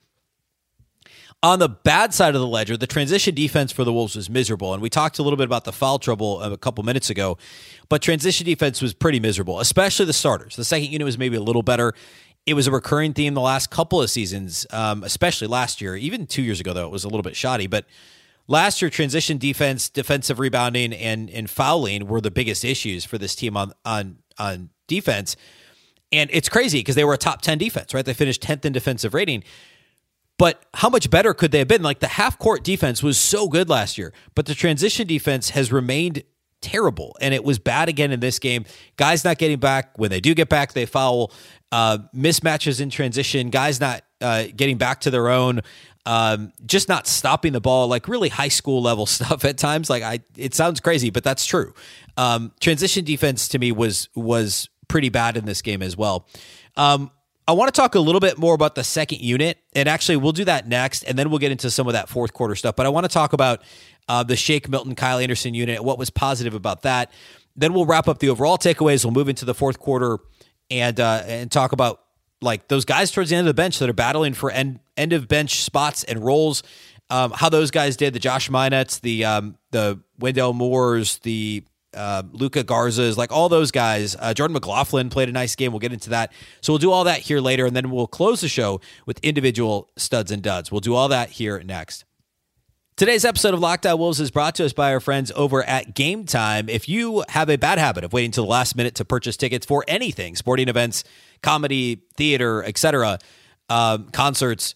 on 1.42 1.58
the 1.58 1.68
bad 1.68 2.14
side 2.14 2.34
of 2.34 2.40
the 2.40 2.46
ledger, 2.46 2.76
the 2.76 2.86
transition 2.86 3.34
defense 3.34 3.70
for 3.70 3.84
the 3.84 3.92
Wolves 3.92 4.16
was 4.16 4.30
miserable. 4.30 4.72
And 4.72 4.82
we 4.82 4.88
talked 4.88 5.18
a 5.18 5.22
little 5.22 5.36
bit 5.36 5.44
about 5.44 5.64
the 5.64 5.72
foul 5.72 5.98
trouble 5.98 6.42
a 6.42 6.56
couple 6.56 6.82
minutes 6.82 7.10
ago, 7.10 7.38
but 7.88 8.02
transition 8.02 8.46
defense 8.46 8.80
was 8.80 8.94
pretty 8.94 9.20
miserable, 9.20 9.60
especially 9.60 10.06
the 10.06 10.12
starters. 10.12 10.56
The 10.56 10.64
second 10.64 10.90
unit 10.90 11.04
was 11.04 11.18
maybe 11.18 11.36
a 11.36 11.42
little 11.42 11.62
better. 11.62 11.92
It 12.46 12.54
was 12.54 12.66
a 12.66 12.70
recurring 12.70 13.12
theme 13.12 13.34
the 13.34 13.40
last 13.40 13.70
couple 13.70 14.00
of 14.00 14.08
seasons, 14.08 14.66
um, 14.70 15.02
especially 15.02 15.48
last 15.48 15.80
year. 15.80 15.96
Even 15.96 16.26
two 16.26 16.42
years 16.42 16.60
ago, 16.60 16.72
though, 16.72 16.86
it 16.86 16.92
was 16.92 17.04
a 17.04 17.08
little 17.08 17.22
bit 17.22 17.36
shoddy. 17.36 17.66
But 17.66 17.86
last 18.46 18.80
year, 18.80 18.90
transition 18.90 19.36
defense, 19.36 19.88
defensive 19.88 20.38
rebounding, 20.38 20.92
and 20.92 21.28
and 21.30 21.50
fouling 21.50 22.06
were 22.06 22.20
the 22.20 22.30
biggest 22.30 22.64
issues 22.64 23.04
for 23.04 23.18
this 23.18 23.34
team 23.34 23.56
on 23.56 23.72
on 23.84 24.18
on 24.38 24.70
defense. 24.86 25.36
And 26.12 26.30
it's 26.32 26.48
crazy 26.48 26.78
because 26.78 26.94
they 26.94 27.04
were 27.04 27.14
a 27.14 27.18
top 27.18 27.42
10 27.42 27.58
defense, 27.58 27.92
right? 27.92 28.04
They 28.04 28.14
finished 28.14 28.40
10th 28.40 28.64
in 28.64 28.72
defensive 28.72 29.12
rating. 29.12 29.42
But 30.38 30.62
how 30.74 30.90
much 30.90 31.08
better 31.10 31.32
could 31.32 31.50
they 31.50 31.58
have 31.60 31.68
been? 31.68 31.82
Like 31.82 32.00
the 32.00 32.08
half 32.08 32.38
court 32.38 32.62
defense 32.62 33.02
was 33.02 33.18
so 33.18 33.48
good 33.48 33.68
last 33.68 33.96
year, 33.96 34.12
but 34.34 34.46
the 34.46 34.54
transition 34.54 35.06
defense 35.06 35.50
has 35.50 35.72
remained 35.72 36.24
terrible. 36.60 37.16
And 37.20 37.32
it 37.32 37.44
was 37.44 37.58
bad 37.58 37.88
again 37.88 38.12
in 38.12 38.20
this 38.20 38.38
game. 38.38 38.64
Guys 38.96 39.24
not 39.24 39.38
getting 39.38 39.58
back. 39.58 39.98
When 39.98 40.10
they 40.10 40.20
do 40.20 40.34
get 40.34 40.48
back, 40.48 40.72
they 40.72 40.86
foul. 40.86 41.32
Uh, 41.72 41.98
mismatches 42.14 42.80
in 42.80 42.90
transition. 42.90 43.50
Guys 43.50 43.80
not 43.80 44.02
uh, 44.20 44.44
getting 44.54 44.78
back 44.78 45.00
to 45.00 45.10
their 45.10 45.28
own. 45.28 45.60
Um, 46.06 46.52
just 46.64 46.88
not 46.88 47.08
stopping 47.08 47.52
the 47.52 47.60
ball, 47.60 47.88
like 47.88 48.06
really 48.06 48.28
high 48.28 48.48
school 48.48 48.80
level 48.80 49.06
stuff 49.06 49.44
at 49.44 49.58
times. 49.58 49.90
Like 49.90 50.02
I, 50.02 50.20
it 50.36 50.54
sounds 50.54 50.80
crazy, 50.80 51.10
but 51.10 51.24
that's 51.24 51.44
true. 51.44 51.74
Um, 52.16 52.52
transition 52.60 53.04
defense 53.04 53.48
to 53.48 53.58
me 53.58 53.72
was 53.72 54.08
was 54.14 54.68
pretty 54.88 55.08
bad 55.08 55.36
in 55.36 55.44
this 55.44 55.62
game 55.62 55.82
as 55.82 55.96
well. 55.96 56.28
Um, 56.76 57.10
I 57.48 57.52
want 57.52 57.72
to 57.72 57.80
talk 57.80 57.94
a 57.94 58.00
little 58.00 58.20
bit 58.20 58.38
more 58.38 58.54
about 58.54 58.74
the 58.74 58.82
second 58.82 59.20
unit, 59.20 59.58
and 59.74 59.88
actually, 59.88 60.16
we'll 60.16 60.32
do 60.32 60.44
that 60.46 60.66
next, 60.66 61.04
and 61.04 61.16
then 61.16 61.30
we'll 61.30 61.38
get 61.38 61.52
into 61.52 61.70
some 61.70 61.86
of 61.86 61.92
that 61.92 62.08
fourth 62.08 62.32
quarter 62.32 62.56
stuff. 62.56 62.74
But 62.74 62.86
I 62.86 62.88
want 62.88 63.04
to 63.04 63.08
talk 63.08 63.32
about 63.32 63.62
uh, 64.08 64.24
the 64.24 64.34
Shake 64.34 64.68
Milton 64.68 64.96
Kyle 64.96 65.18
Anderson 65.18 65.54
unit, 65.54 65.82
what 65.84 65.98
was 65.98 66.10
positive 66.10 66.54
about 66.54 66.82
that. 66.82 67.12
Then 67.54 67.72
we'll 67.72 67.86
wrap 67.86 68.08
up 68.08 68.18
the 68.18 68.28
overall 68.30 68.58
takeaways. 68.58 69.04
We'll 69.04 69.14
move 69.14 69.28
into 69.28 69.44
the 69.44 69.54
fourth 69.54 69.78
quarter 69.78 70.18
and 70.70 70.98
uh, 70.98 71.22
and 71.26 71.50
talk 71.50 71.72
about 71.72 72.02
like 72.40 72.68
those 72.68 72.84
guys 72.84 73.10
towards 73.10 73.30
the 73.30 73.36
end 73.36 73.46
of 73.48 73.54
the 73.54 73.60
bench 73.60 73.78
that 73.78 73.88
are 73.88 73.94
battling 73.94 74.34
for 74.34 74.50
end 74.50 74.80
end 74.96 75.12
of 75.12 75.28
bench 75.28 75.62
spots 75.62 76.04
and 76.04 76.24
roles. 76.24 76.62
Um, 77.08 77.30
how 77.30 77.48
those 77.48 77.70
guys 77.70 77.96
did 77.96 78.12
the 78.12 78.18
Josh 78.18 78.50
Minotts, 78.50 79.00
the 79.00 79.24
um, 79.24 79.56
the 79.70 80.00
Wendell 80.18 80.52
Moores, 80.52 81.18
the 81.18 81.62
uh, 81.96 82.22
Luka 82.32 82.62
Garza's, 82.62 83.18
like 83.18 83.32
all 83.32 83.48
those 83.48 83.70
guys. 83.70 84.16
Uh, 84.18 84.34
Jordan 84.34 84.52
McLaughlin 84.52 85.10
played 85.10 85.28
a 85.28 85.32
nice 85.32 85.56
game. 85.56 85.72
We'll 85.72 85.80
get 85.80 85.92
into 85.92 86.10
that. 86.10 86.32
So 86.60 86.72
we'll 86.72 86.78
do 86.78 86.92
all 86.92 87.04
that 87.04 87.20
here 87.20 87.40
later, 87.40 87.66
and 87.66 87.74
then 87.74 87.90
we'll 87.90 88.06
close 88.06 88.40
the 88.40 88.48
show 88.48 88.80
with 89.06 89.18
individual 89.20 89.90
studs 89.96 90.30
and 90.30 90.42
duds. 90.42 90.70
We'll 90.70 90.80
do 90.80 90.94
all 90.94 91.08
that 91.08 91.30
here 91.30 91.62
next. 91.64 92.04
Today's 92.96 93.26
episode 93.26 93.52
of 93.52 93.60
Locked 93.60 93.84
Wolves 93.84 94.20
is 94.20 94.30
brought 94.30 94.54
to 94.54 94.64
us 94.64 94.72
by 94.72 94.90
our 94.94 95.00
friends 95.00 95.30
over 95.36 95.62
at 95.62 95.94
Game 95.94 96.24
Time. 96.24 96.70
If 96.70 96.88
you 96.88 97.24
have 97.28 97.50
a 97.50 97.58
bad 97.58 97.78
habit 97.78 98.04
of 98.04 98.14
waiting 98.14 98.30
till 98.30 98.44
the 98.44 98.50
last 98.50 98.74
minute 98.74 98.94
to 98.94 99.04
purchase 99.04 99.36
tickets 99.36 99.66
for 99.66 99.84
anything, 99.86 100.34
sporting 100.34 100.68
events, 100.68 101.04
comedy, 101.42 102.04
theater, 102.16 102.64
etc., 102.64 103.18
um, 103.68 104.08
concerts, 104.12 104.74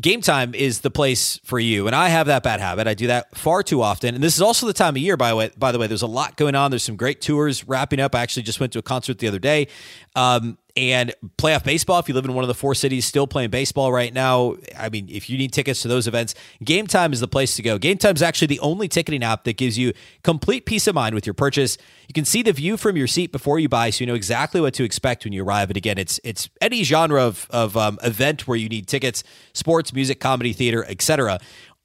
Game 0.00 0.20
Time 0.20 0.54
is 0.54 0.80
the 0.80 0.90
place 0.90 1.38
for 1.44 1.58
you. 1.58 1.86
And 1.86 1.96
I 1.96 2.08
have 2.08 2.26
that 2.26 2.42
bad 2.42 2.60
habit. 2.60 2.86
I 2.86 2.94
do 2.94 3.06
that 3.08 3.36
far 3.36 3.62
too 3.62 3.82
often. 3.82 4.14
And 4.14 4.22
this 4.22 4.34
is 4.34 4.42
also 4.42 4.66
the 4.66 4.72
time 4.72 4.94
of 4.94 4.98
year, 4.98 5.16
by 5.16 5.30
the 5.30 5.36
way. 5.36 5.50
By 5.58 5.72
the 5.72 5.78
way, 5.78 5.86
there's 5.86 6.02
a 6.02 6.06
lot 6.06 6.36
going 6.36 6.54
on. 6.54 6.70
There's 6.70 6.82
some 6.82 6.96
great 6.96 7.20
tours 7.20 7.66
wrapping 7.66 8.00
up. 8.00 8.14
I 8.14 8.22
actually 8.22 8.44
just 8.44 8.60
went 8.60 8.72
to 8.74 8.78
a 8.78 8.82
concert 8.82 9.18
the 9.18 9.28
other 9.28 9.38
day. 9.38 9.68
Um, 10.14 10.58
and 10.76 11.14
playoff 11.38 11.64
baseball, 11.64 11.98
if 11.98 12.08
you 12.08 12.14
live 12.14 12.24
in 12.24 12.34
one 12.34 12.44
of 12.44 12.48
the 12.48 12.54
four 12.54 12.74
cities 12.74 13.04
still 13.04 13.26
playing 13.26 13.50
baseball 13.50 13.92
right 13.92 14.12
now, 14.12 14.56
I 14.76 14.88
mean, 14.88 15.08
if 15.08 15.28
you 15.28 15.38
need 15.38 15.52
tickets 15.52 15.82
to 15.82 15.88
those 15.88 16.06
events, 16.06 16.34
Game 16.62 16.86
Time 16.86 17.12
is 17.12 17.20
the 17.20 17.28
place 17.28 17.56
to 17.56 17.62
go. 17.62 17.78
Game 17.78 17.98
Time 17.98 18.14
is 18.14 18.22
actually 18.22 18.48
the 18.48 18.60
only 18.60 18.88
ticketing 18.88 19.22
app 19.22 19.44
that 19.44 19.56
gives 19.56 19.78
you 19.78 19.92
complete 20.22 20.66
peace 20.66 20.86
of 20.86 20.94
mind 20.94 21.14
with 21.14 21.26
your 21.26 21.34
purchase. 21.34 21.78
You 22.08 22.12
can 22.12 22.24
see 22.24 22.42
the 22.42 22.52
view 22.52 22.76
from 22.76 22.96
your 22.96 23.06
seat 23.06 23.32
before 23.32 23.58
you 23.58 23.68
buy, 23.68 23.90
so 23.90 24.02
you 24.02 24.06
know 24.06 24.14
exactly 24.14 24.60
what 24.60 24.74
to 24.74 24.84
expect 24.84 25.24
when 25.24 25.32
you 25.32 25.44
arrive. 25.44 25.70
And 25.70 25.76
again, 25.76 25.98
it's 25.98 26.20
it's 26.24 26.48
any 26.60 26.82
genre 26.82 27.22
of, 27.22 27.46
of 27.50 27.76
um, 27.76 27.98
event 28.02 28.48
where 28.48 28.56
you 28.56 28.68
need 28.68 28.86
tickets, 28.86 29.22
sports, 29.52 29.92
music, 29.92 30.20
comedy, 30.20 30.52
theater, 30.52 30.84
etc 30.88 31.38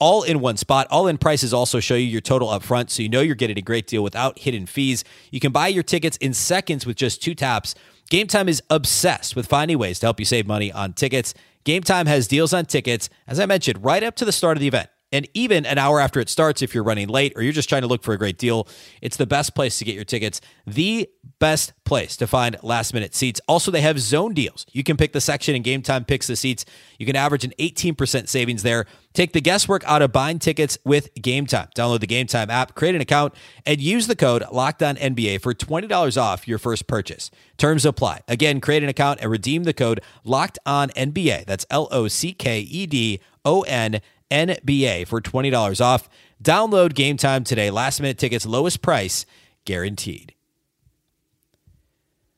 all 0.05 0.21
in 0.21 0.39
one 0.39 0.55
spot. 0.55 0.85
All 0.91 1.07
in 1.07 1.17
prices 1.17 1.51
also 1.51 1.79
show 1.79 1.95
you 1.95 2.05
your 2.05 2.21
total 2.21 2.49
up 2.49 2.61
front, 2.61 2.91
so 2.91 3.01
you 3.01 3.09
know 3.09 3.21
you're 3.21 3.33
getting 3.33 3.57
a 3.57 3.61
great 3.61 3.87
deal 3.87 4.03
without 4.03 4.37
hidden 4.37 4.67
fees. 4.67 5.03
You 5.31 5.39
can 5.39 5.51
buy 5.51 5.67
your 5.69 5.81
tickets 5.81 6.15
in 6.17 6.35
seconds 6.35 6.85
with 6.85 6.95
just 6.95 7.23
two 7.23 7.33
taps. 7.33 7.73
Game 8.11 8.27
Time 8.27 8.47
is 8.47 8.61
obsessed 8.69 9.35
with 9.35 9.47
finding 9.47 9.79
ways 9.79 9.97
to 9.97 10.05
help 10.05 10.19
you 10.19 10.25
save 10.27 10.45
money 10.45 10.71
on 10.71 10.93
tickets. 10.93 11.33
Game 11.63 11.81
Time 11.81 12.05
has 12.05 12.27
deals 12.27 12.53
on 12.53 12.67
tickets, 12.67 13.09
as 13.25 13.39
I 13.39 13.47
mentioned, 13.47 13.83
right 13.83 14.03
up 14.03 14.15
to 14.17 14.25
the 14.25 14.31
start 14.31 14.55
of 14.55 14.61
the 14.61 14.67
event. 14.67 14.89
And 15.15 15.29
even 15.33 15.65
an 15.65 15.77
hour 15.77 16.01
after 16.01 16.19
it 16.19 16.27
starts, 16.27 16.61
if 16.61 16.75
you're 16.75 16.83
running 16.83 17.07
late 17.07 17.31
or 17.37 17.41
you're 17.41 17.53
just 17.53 17.69
trying 17.69 17.83
to 17.83 17.87
look 17.87 18.03
for 18.03 18.13
a 18.13 18.17
great 18.17 18.37
deal, 18.37 18.67
it's 19.01 19.15
the 19.15 19.25
best 19.25 19.55
place 19.55 19.79
to 19.79 19.85
get 19.85 19.95
your 19.95 20.03
tickets. 20.03 20.41
The 20.67 21.09
best 21.39 21.71
place 21.85 22.17
to 22.17 22.27
find 22.27 22.57
last 22.61 22.93
minute 22.93 23.15
seats. 23.15 23.39
Also, 23.47 23.71
they 23.71 23.79
have 23.79 23.97
zone 23.97 24.33
deals. 24.33 24.65
You 24.73 24.83
can 24.83 24.97
pick 24.97 25.13
the 25.13 25.21
section 25.21 25.55
and 25.55 25.63
game 25.63 25.81
time 25.81 26.03
picks 26.03 26.27
the 26.27 26.35
seats. 26.35 26.65
You 26.99 27.05
can 27.05 27.15
average 27.15 27.45
an 27.45 27.53
18% 27.59 28.27
savings 28.27 28.63
there. 28.63 28.87
Take 29.13 29.31
the 29.31 29.39
guesswork 29.39 29.85
out 29.85 30.01
of 30.01 30.11
buying 30.11 30.37
tickets 30.37 30.77
with 30.83 31.13
Game 31.15 31.45
Time. 31.45 31.69
Download 31.77 32.01
the 32.01 32.07
Game 32.07 32.27
Time 32.27 32.49
app, 32.49 32.75
create 32.75 32.95
an 32.95 32.99
account, 32.99 33.33
and 33.65 33.79
use 33.79 34.07
the 34.07 34.15
code 34.17 34.43
LOCKEDONNBA 34.43 35.39
for 35.39 35.53
$20 35.53 36.21
off 36.21 36.45
your 36.45 36.57
first 36.57 36.87
purchase. 36.87 37.31
Terms 37.55 37.85
apply. 37.85 38.19
Again, 38.27 38.59
create 38.59 38.83
an 38.83 38.89
account 38.89 39.21
and 39.21 39.31
redeem 39.31 39.63
the 39.63 39.73
code 39.73 40.01
LOCKEDONNBA. 40.25 41.45
That's 41.45 41.65
L 41.69 41.87
O 41.91 42.09
C 42.09 42.33
K 42.33 42.59
E 42.59 42.85
D 42.85 43.21
O 43.45 43.61
N 43.61 44.01
NBA 44.31 45.07
for 45.07 45.21
$20 45.21 45.81
off. 45.81 46.09
Download 46.43 46.93
game 46.93 47.17
time 47.17 47.43
today. 47.43 47.69
Last 47.71 47.99
minute 48.01 48.17
tickets, 48.17 48.45
lowest 48.45 48.81
price 48.81 49.25
guaranteed. 49.65 50.35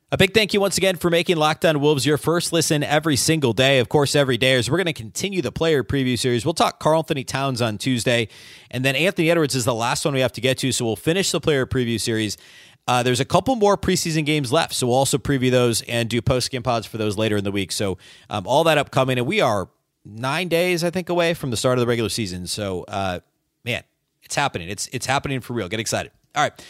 A 0.09 0.17
big 0.17 0.33
thank 0.33 0.53
you 0.53 0.61
once 0.61 0.77
again 0.77 0.95
for 0.95 1.09
making 1.09 1.35
Locked 1.35 1.65
On 1.65 1.81
Wolves 1.81 2.05
your 2.05 2.17
first 2.17 2.53
listen 2.53 2.81
every 2.81 3.17
single 3.17 3.51
day. 3.51 3.79
Of 3.79 3.89
course, 3.89 4.15
every 4.15 4.37
day 4.37 4.53
as 4.53 4.71
we're 4.71 4.77
going 4.77 4.85
to 4.85 4.93
continue 4.93 5.41
the 5.41 5.51
player 5.51 5.83
preview 5.83 6.17
series. 6.17 6.45
We'll 6.45 6.53
talk 6.53 6.79
Karl-Anthony 6.79 7.25
Towns 7.25 7.61
on 7.61 7.77
Tuesday, 7.77 8.29
and 8.71 8.85
then 8.85 8.95
Anthony 8.95 9.29
Edwards 9.29 9.53
is 9.53 9.65
the 9.65 9.75
last 9.75 10.05
one 10.05 10.13
we 10.13 10.21
have 10.21 10.31
to 10.31 10.41
get 10.41 10.59
to. 10.59 10.71
So 10.71 10.85
we'll 10.85 10.95
finish 10.95 11.31
the 11.31 11.41
player 11.41 11.65
preview 11.65 11.99
series. 11.99 12.37
Uh, 12.87 13.03
there's 13.03 13.19
a 13.19 13.25
couple 13.25 13.57
more 13.57 13.77
preseason 13.77 14.25
games 14.25 14.49
left, 14.49 14.73
so 14.73 14.87
we'll 14.87 14.95
also 14.95 15.17
preview 15.17 15.51
those 15.51 15.81
and 15.81 16.09
do 16.09 16.21
post 16.21 16.51
game 16.51 16.63
pods 16.63 16.87
for 16.87 16.97
those 16.97 17.17
later 17.17 17.35
in 17.35 17.43
the 17.43 17.51
week. 17.51 17.73
So 17.73 17.97
um, 18.29 18.47
all 18.47 18.63
that 18.63 18.77
upcoming, 18.77 19.17
and 19.17 19.27
we 19.27 19.41
are 19.41 19.67
nine 20.15 20.47
days, 20.47 20.83
I 20.83 20.89
think, 20.89 21.09
away 21.09 21.33
from 21.33 21.51
the 21.51 21.57
start 21.57 21.77
of 21.77 21.81
the 21.81 21.87
regular 21.87 22.09
season. 22.09 22.47
So, 22.47 22.83
uh, 22.83 23.19
man, 23.63 23.83
it's 24.23 24.35
happening. 24.35 24.69
It's 24.69 24.87
it's 24.87 25.05
happening 25.05 25.41
for 25.41 25.53
real. 25.53 25.69
Get 25.69 25.79
excited. 25.79 26.11
All 26.35 26.43
right. 26.43 26.65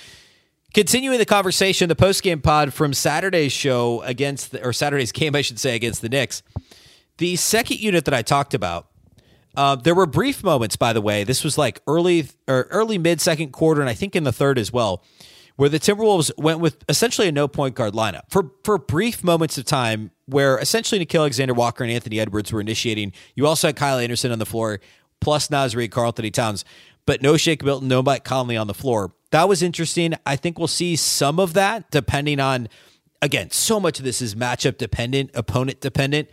Continuing 0.73 1.17
the 1.17 1.25
conversation, 1.25 1.89
the 1.89 1.95
post 1.95 2.23
game 2.23 2.41
pod 2.41 2.73
from 2.73 2.93
Saturday's 2.93 3.51
show 3.51 4.01
against 4.01 4.51
the, 4.51 4.65
or 4.65 4.73
Saturday's 4.73 5.11
game, 5.11 5.35
I 5.35 5.41
should 5.41 5.59
say, 5.59 5.75
against 5.75 6.01
the 6.01 6.09
Knicks. 6.09 6.43
The 7.17 7.35
second 7.35 7.79
unit 7.79 8.05
that 8.05 8.13
I 8.13 8.21
talked 8.21 8.53
about, 8.53 8.87
uh, 9.55 9.75
there 9.75 9.95
were 9.95 10.05
brief 10.05 10.43
moments, 10.43 10.75
by 10.75 10.93
the 10.93 11.01
way. 11.01 11.23
This 11.23 11.43
was 11.43 11.57
like 11.57 11.81
early 11.87 12.27
or 12.47 12.67
early 12.69 12.97
mid 12.97 13.21
second 13.21 13.51
quarter, 13.51 13.81
and 13.81 13.89
I 13.89 13.93
think 13.93 14.15
in 14.15 14.23
the 14.23 14.31
third 14.31 14.59
as 14.59 14.71
well, 14.71 15.03
where 15.57 15.69
the 15.69 15.79
Timberwolves 15.79 16.31
went 16.37 16.59
with 16.59 16.83
essentially 16.87 17.27
a 17.27 17.31
no 17.31 17.47
point 17.47 17.75
guard 17.75 17.93
lineup 17.93 18.23
for 18.29 18.51
for 18.63 18.77
brief 18.77 19.23
moments 19.23 19.57
of 19.57 19.65
time 19.65 20.11
where 20.25 20.57
essentially 20.59 21.05
Nickeil 21.05 21.19
Alexander 21.19 21.53
Walker 21.53 21.83
and 21.83 21.91
Anthony 21.91 22.19
Edwards 22.19 22.53
were 22.53 22.61
initiating. 22.61 23.11
You 23.35 23.45
also 23.45 23.67
had 23.67 23.75
Kyle 23.75 23.97
Anderson 23.97 24.31
on 24.31 24.39
the 24.39 24.45
floor, 24.45 24.79
plus 25.19 25.49
Naz 25.49 25.75
Reid, 25.75 25.91
Karl-Anthony 25.91 26.31
Towns, 26.31 26.63
but 27.05 27.21
no 27.21 27.37
Shake 27.37 27.63
Milton, 27.63 27.87
no 27.87 28.01
Mike 28.01 28.23
Conley 28.23 28.57
on 28.57 28.67
the 28.67 28.73
floor. 28.73 29.13
That 29.31 29.49
was 29.49 29.61
interesting. 29.61 30.13
I 30.25 30.35
think 30.35 30.57
we'll 30.57 30.67
see 30.67 30.95
some 30.95 31.39
of 31.39 31.53
that 31.53 31.89
depending 31.91 32.39
on, 32.39 32.69
again, 33.21 33.51
so 33.51 33.79
much 33.79 33.99
of 33.99 34.05
this 34.05 34.21
is 34.21 34.35
matchup 34.35 34.77
dependent, 34.77 35.31
opponent 35.33 35.81
dependent. 35.81 36.29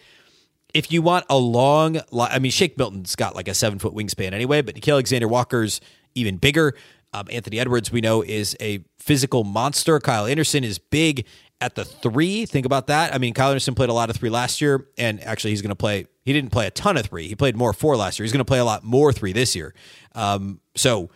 If 0.75 0.91
you 0.91 1.03
want 1.03 1.25
a 1.31 1.39
long, 1.39 2.01
I 2.13 2.41
mean, 2.41 2.51
Shake 2.51 2.77
Milton's 2.77 3.15
got 3.15 3.37
like 3.37 3.47
a 3.47 3.55
seven 3.55 3.79
foot 3.79 3.95
wingspan 3.95 4.33
anyway, 4.33 4.61
but 4.61 4.75
Nickeil 4.75 4.95
Alexander 4.95 5.29
Walker's 5.29 5.81
even 6.17 6.37
bigger. 6.37 6.75
Um, 7.15 7.29
Anthony 7.31 7.61
Edwards, 7.61 7.93
we 7.93 8.01
know, 8.01 8.23
is 8.23 8.57
a 8.61 8.85
physical 8.99 9.45
monster. 9.45 10.01
Kyle 10.01 10.27
Anderson 10.27 10.65
is 10.65 10.79
big 10.79 11.27
at 11.61 11.77
the 11.77 11.85
three. 11.85 12.45
Think 12.45 12.67
about 12.67 12.89
that. 12.89 13.15
I 13.15 13.19
mean, 13.19 13.35
Kyle 13.35 13.51
Anderson 13.51 13.75
played 13.75 13.89
a 13.89 13.93
lot 13.93 14.11
of 14.11 14.17
three 14.17 14.31
last 14.31 14.61
year, 14.61 14.89
and 14.99 15.23
actually, 15.23 15.51
he's 15.51 15.63
going 15.63 15.71
to 15.71 15.77
play. 15.77 16.07
He 16.25 16.33
didn't 16.33 16.51
play 16.51 16.67
a 16.67 16.71
ton 16.71 16.97
of 16.97 17.07
three. 17.07 17.29
He 17.29 17.37
played 17.37 17.57
more 17.57 17.73
four 17.73 17.97
last 17.97 18.19
year. 18.19 18.25
He's 18.25 18.33
going 18.33 18.41
to 18.41 18.45
play 18.45 18.59
a 18.59 18.65
lot 18.65 18.83
more 18.83 19.13
three 19.13 19.33
this 19.33 19.55
year. 19.55 19.75
Um, 20.15 20.61
so, 20.75 21.11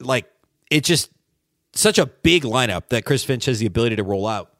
like, 0.00 0.28
it's 0.70 0.88
just 0.88 1.10
such 1.72 1.98
a 1.98 2.06
big 2.06 2.42
lineup 2.42 2.88
that 2.88 3.04
Chris 3.04 3.22
Finch 3.22 3.44
has 3.44 3.60
the 3.60 3.66
ability 3.66 3.96
to 3.96 4.02
roll 4.02 4.26
out. 4.26 4.52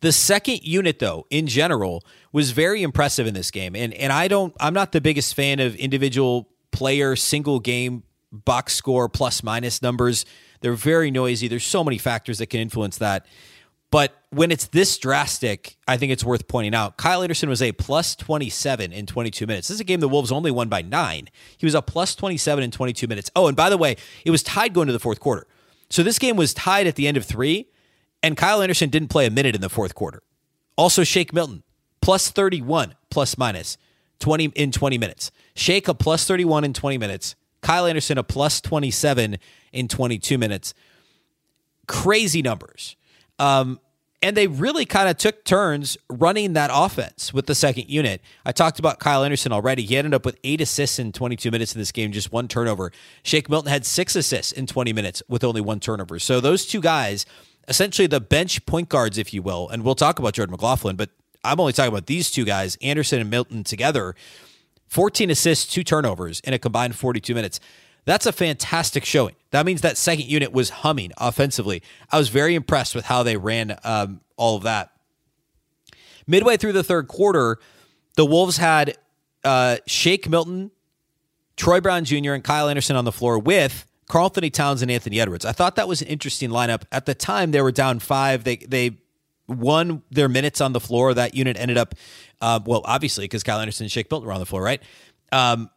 The 0.00 0.12
second 0.12 0.62
unit, 0.62 0.98
though, 0.98 1.26
in 1.30 1.46
general, 1.46 2.04
was 2.32 2.50
very 2.50 2.82
impressive 2.82 3.26
in 3.26 3.34
this 3.34 3.50
game. 3.50 3.74
And 3.74 3.92
and 3.94 4.12
I 4.12 4.28
don't 4.28 4.54
I'm 4.60 4.74
not 4.74 4.92
the 4.92 5.00
biggest 5.00 5.34
fan 5.34 5.60
of 5.60 5.74
individual 5.76 6.48
player 6.70 7.16
single 7.16 7.60
game 7.60 8.02
box 8.32 8.74
score 8.74 9.08
plus 9.08 9.42
minus 9.42 9.82
numbers. 9.82 10.24
They're 10.60 10.74
very 10.74 11.10
noisy. 11.10 11.48
There's 11.48 11.66
so 11.66 11.82
many 11.82 11.98
factors 11.98 12.38
that 12.38 12.46
can 12.46 12.60
influence 12.60 12.98
that. 12.98 13.26
But 13.90 14.14
when 14.30 14.52
it's 14.52 14.68
this 14.68 14.96
drastic, 14.98 15.76
I 15.88 15.96
think 15.96 16.12
it's 16.12 16.22
worth 16.22 16.46
pointing 16.46 16.74
out. 16.74 16.96
Kyle 16.96 17.22
Anderson 17.22 17.48
was 17.48 17.60
a 17.60 17.72
plus 17.72 18.14
27 18.14 18.92
in 18.92 19.04
22 19.04 19.46
minutes. 19.46 19.68
This 19.68 19.76
is 19.76 19.80
a 19.80 19.84
game 19.84 19.98
the 19.98 20.08
Wolves 20.08 20.30
only 20.30 20.52
won 20.52 20.68
by 20.68 20.82
nine. 20.82 21.28
He 21.58 21.66
was 21.66 21.74
a 21.74 21.82
plus 21.82 22.14
27 22.14 22.62
in 22.62 22.70
22 22.70 23.08
minutes. 23.08 23.30
Oh, 23.34 23.48
and 23.48 23.56
by 23.56 23.68
the 23.68 23.76
way, 23.76 23.96
it 24.24 24.30
was 24.30 24.44
tied 24.44 24.74
going 24.74 24.86
to 24.86 24.92
the 24.92 25.00
fourth 25.00 25.18
quarter. 25.18 25.46
So 25.88 26.04
this 26.04 26.20
game 26.20 26.36
was 26.36 26.54
tied 26.54 26.86
at 26.86 26.94
the 26.94 27.08
end 27.08 27.16
of 27.16 27.24
three, 27.24 27.66
and 28.22 28.36
Kyle 28.36 28.62
Anderson 28.62 28.90
didn't 28.90 29.08
play 29.08 29.26
a 29.26 29.30
minute 29.30 29.56
in 29.56 29.60
the 29.60 29.68
fourth 29.68 29.96
quarter. 29.96 30.22
Also, 30.76 31.02
Shake 31.02 31.32
Milton, 31.32 31.64
plus 32.00 32.30
31, 32.30 32.94
plus 33.10 33.36
minus 33.36 33.76
20 34.20 34.52
in 34.54 34.70
20 34.70 34.98
minutes. 34.98 35.32
Shake 35.56 35.88
a 35.88 35.94
plus 35.94 36.24
31 36.26 36.62
in 36.62 36.72
20 36.72 36.96
minutes. 36.96 37.34
Kyle 37.62 37.86
Anderson 37.86 38.18
a 38.18 38.22
plus 38.22 38.60
27 38.60 39.38
in 39.72 39.88
22 39.88 40.38
minutes. 40.38 40.74
Crazy 41.86 42.42
numbers. 42.42 42.96
Um, 43.38 43.80
and 44.22 44.36
they 44.36 44.46
really 44.46 44.84
kind 44.84 45.08
of 45.08 45.16
took 45.16 45.44
turns 45.44 45.96
running 46.10 46.52
that 46.52 46.70
offense 46.72 47.32
with 47.32 47.46
the 47.46 47.54
second 47.54 47.88
unit. 47.88 48.20
I 48.44 48.52
talked 48.52 48.78
about 48.78 48.98
Kyle 48.98 49.24
Anderson 49.24 49.50
already. 49.50 49.82
He 49.82 49.96
ended 49.96 50.12
up 50.12 50.26
with 50.26 50.38
eight 50.44 50.60
assists 50.60 50.98
in 50.98 51.12
22 51.12 51.50
minutes 51.50 51.74
in 51.74 51.80
this 51.80 51.90
game, 51.90 52.12
just 52.12 52.30
one 52.30 52.46
turnover. 52.46 52.92
Shake 53.22 53.48
Milton 53.48 53.70
had 53.70 53.86
six 53.86 54.14
assists 54.14 54.52
in 54.52 54.66
20 54.66 54.92
minutes 54.92 55.22
with 55.28 55.42
only 55.42 55.62
one 55.62 55.80
turnover. 55.80 56.18
So 56.18 56.38
those 56.38 56.66
two 56.66 56.82
guys, 56.82 57.24
essentially 57.66 58.06
the 58.06 58.20
bench 58.20 58.64
point 58.66 58.90
guards, 58.90 59.16
if 59.16 59.32
you 59.32 59.40
will, 59.40 59.68
and 59.70 59.84
we'll 59.84 59.94
talk 59.94 60.18
about 60.18 60.34
Jordan 60.34 60.52
McLaughlin, 60.52 60.96
but 60.96 61.10
I'm 61.42 61.58
only 61.58 61.72
talking 61.72 61.92
about 61.92 62.06
these 62.06 62.30
two 62.30 62.44
guys, 62.44 62.76
Anderson 62.82 63.20
and 63.20 63.30
Milton 63.30 63.64
together. 63.64 64.14
14 64.90 65.30
assists, 65.30 65.72
two 65.72 65.84
turnovers 65.84 66.40
in 66.40 66.52
a 66.52 66.58
combined 66.58 66.96
42 66.96 67.34
minutes. 67.34 67.60
That's 68.04 68.26
a 68.26 68.32
fantastic 68.32 69.04
showing. 69.04 69.36
That 69.52 69.64
means 69.64 69.82
that 69.82 69.96
second 69.96 70.26
unit 70.26 70.52
was 70.52 70.70
humming 70.70 71.12
offensively. 71.16 71.82
I 72.10 72.18
was 72.18 72.28
very 72.28 72.54
impressed 72.54 72.94
with 72.94 73.04
how 73.04 73.22
they 73.22 73.36
ran 73.36 73.78
um, 73.84 74.20
all 74.36 74.56
of 74.56 74.64
that. 74.64 74.90
Midway 76.26 76.56
through 76.56 76.72
the 76.72 76.82
third 76.82 77.08
quarter, 77.08 77.58
the 78.16 78.26
Wolves 78.26 78.56
had 78.56 78.96
uh, 79.44 79.76
Shake 79.86 80.28
Milton, 80.28 80.72
Troy 81.56 81.80
Brown 81.80 82.04
Jr., 82.04 82.32
and 82.32 82.42
Kyle 82.42 82.68
Anderson 82.68 82.96
on 82.96 83.04
the 83.04 83.12
floor 83.12 83.38
with 83.38 83.86
Karl-Anthony 84.08 84.50
Towns 84.50 84.82
and 84.82 84.90
Anthony 84.90 85.20
Edwards. 85.20 85.44
I 85.44 85.52
thought 85.52 85.76
that 85.76 85.86
was 85.86 86.02
an 86.02 86.08
interesting 86.08 86.50
lineup. 86.50 86.82
At 86.90 87.06
the 87.06 87.14
time, 87.14 87.52
they 87.52 87.62
were 87.62 87.72
down 87.72 88.00
five. 88.00 88.42
They 88.42 88.56
they 88.56 88.98
won 89.46 90.02
their 90.10 90.28
minutes 90.28 90.60
on 90.60 90.72
the 90.72 90.80
floor. 90.80 91.14
That 91.14 91.34
unit 91.34 91.56
ended 91.58 91.76
up, 91.76 91.94
uh, 92.40 92.60
well, 92.64 92.82
obviously 92.84 93.24
because 93.24 93.42
Kyle 93.42 93.60
Anderson 93.60 93.84
and 93.84 93.92
Shake 93.92 94.10
Milton 94.10 94.26
were 94.26 94.32
on 94.32 94.40
the 94.40 94.46
floor, 94.46 94.62
right? 94.62 94.82
Um, 95.32 95.70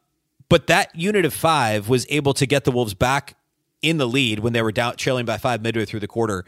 but 0.50 0.68
that 0.68 0.96
unit 0.96 1.26
of 1.26 1.34
five 1.34 1.90
was 1.90 2.06
able 2.10 2.34
to 2.36 2.46
get 2.46 2.64
the 2.64 2.72
Wolves 2.72 2.94
back 2.94 3.36
in 3.82 3.98
the 3.98 4.08
lead 4.08 4.40
when 4.40 4.54
they 4.54 4.62
were 4.62 4.72
down 4.72 4.96
trailing 4.96 5.26
by 5.26 5.38
five 5.38 5.62
midway 5.62 5.86
through 5.86 6.00
the 6.00 6.08
quarter. 6.08 6.46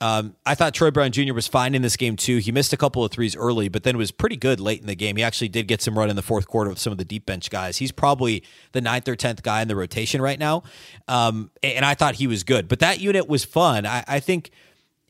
Um, 0.00 0.36
I 0.46 0.54
thought 0.54 0.74
Troy 0.74 0.92
Brown 0.92 1.10
Jr. 1.10 1.34
was 1.34 1.48
fine 1.48 1.74
in 1.74 1.82
this 1.82 1.96
game 1.96 2.14
too. 2.14 2.36
He 2.36 2.52
missed 2.52 2.72
a 2.72 2.76
couple 2.76 3.04
of 3.04 3.10
threes 3.10 3.34
early, 3.34 3.68
but 3.68 3.82
then 3.82 3.96
was 3.96 4.12
pretty 4.12 4.36
good 4.36 4.60
late 4.60 4.80
in 4.80 4.86
the 4.86 4.94
game. 4.94 5.16
He 5.16 5.24
actually 5.24 5.48
did 5.48 5.66
get 5.66 5.82
some 5.82 5.98
run 5.98 6.08
in 6.08 6.14
the 6.14 6.22
fourth 6.22 6.46
quarter 6.46 6.70
with 6.70 6.78
some 6.78 6.92
of 6.92 6.98
the 6.98 7.04
deep 7.04 7.26
bench 7.26 7.50
guys. 7.50 7.78
He's 7.78 7.90
probably 7.90 8.44
the 8.72 8.80
ninth 8.80 9.08
or 9.08 9.16
tenth 9.16 9.42
guy 9.42 9.60
in 9.60 9.66
the 9.66 9.74
rotation 9.74 10.22
right 10.22 10.38
now, 10.38 10.62
um, 11.08 11.50
and 11.64 11.84
I 11.84 11.94
thought 11.94 12.14
he 12.14 12.28
was 12.28 12.44
good. 12.44 12.68
But 12.68 12.78
that 12.78 13.00
unit 13.00 13.28
was 13.28 13.44
fun. 13.44 13.86
I, 13.86 14.04
I 14.06 14.20
think 14.20 14.52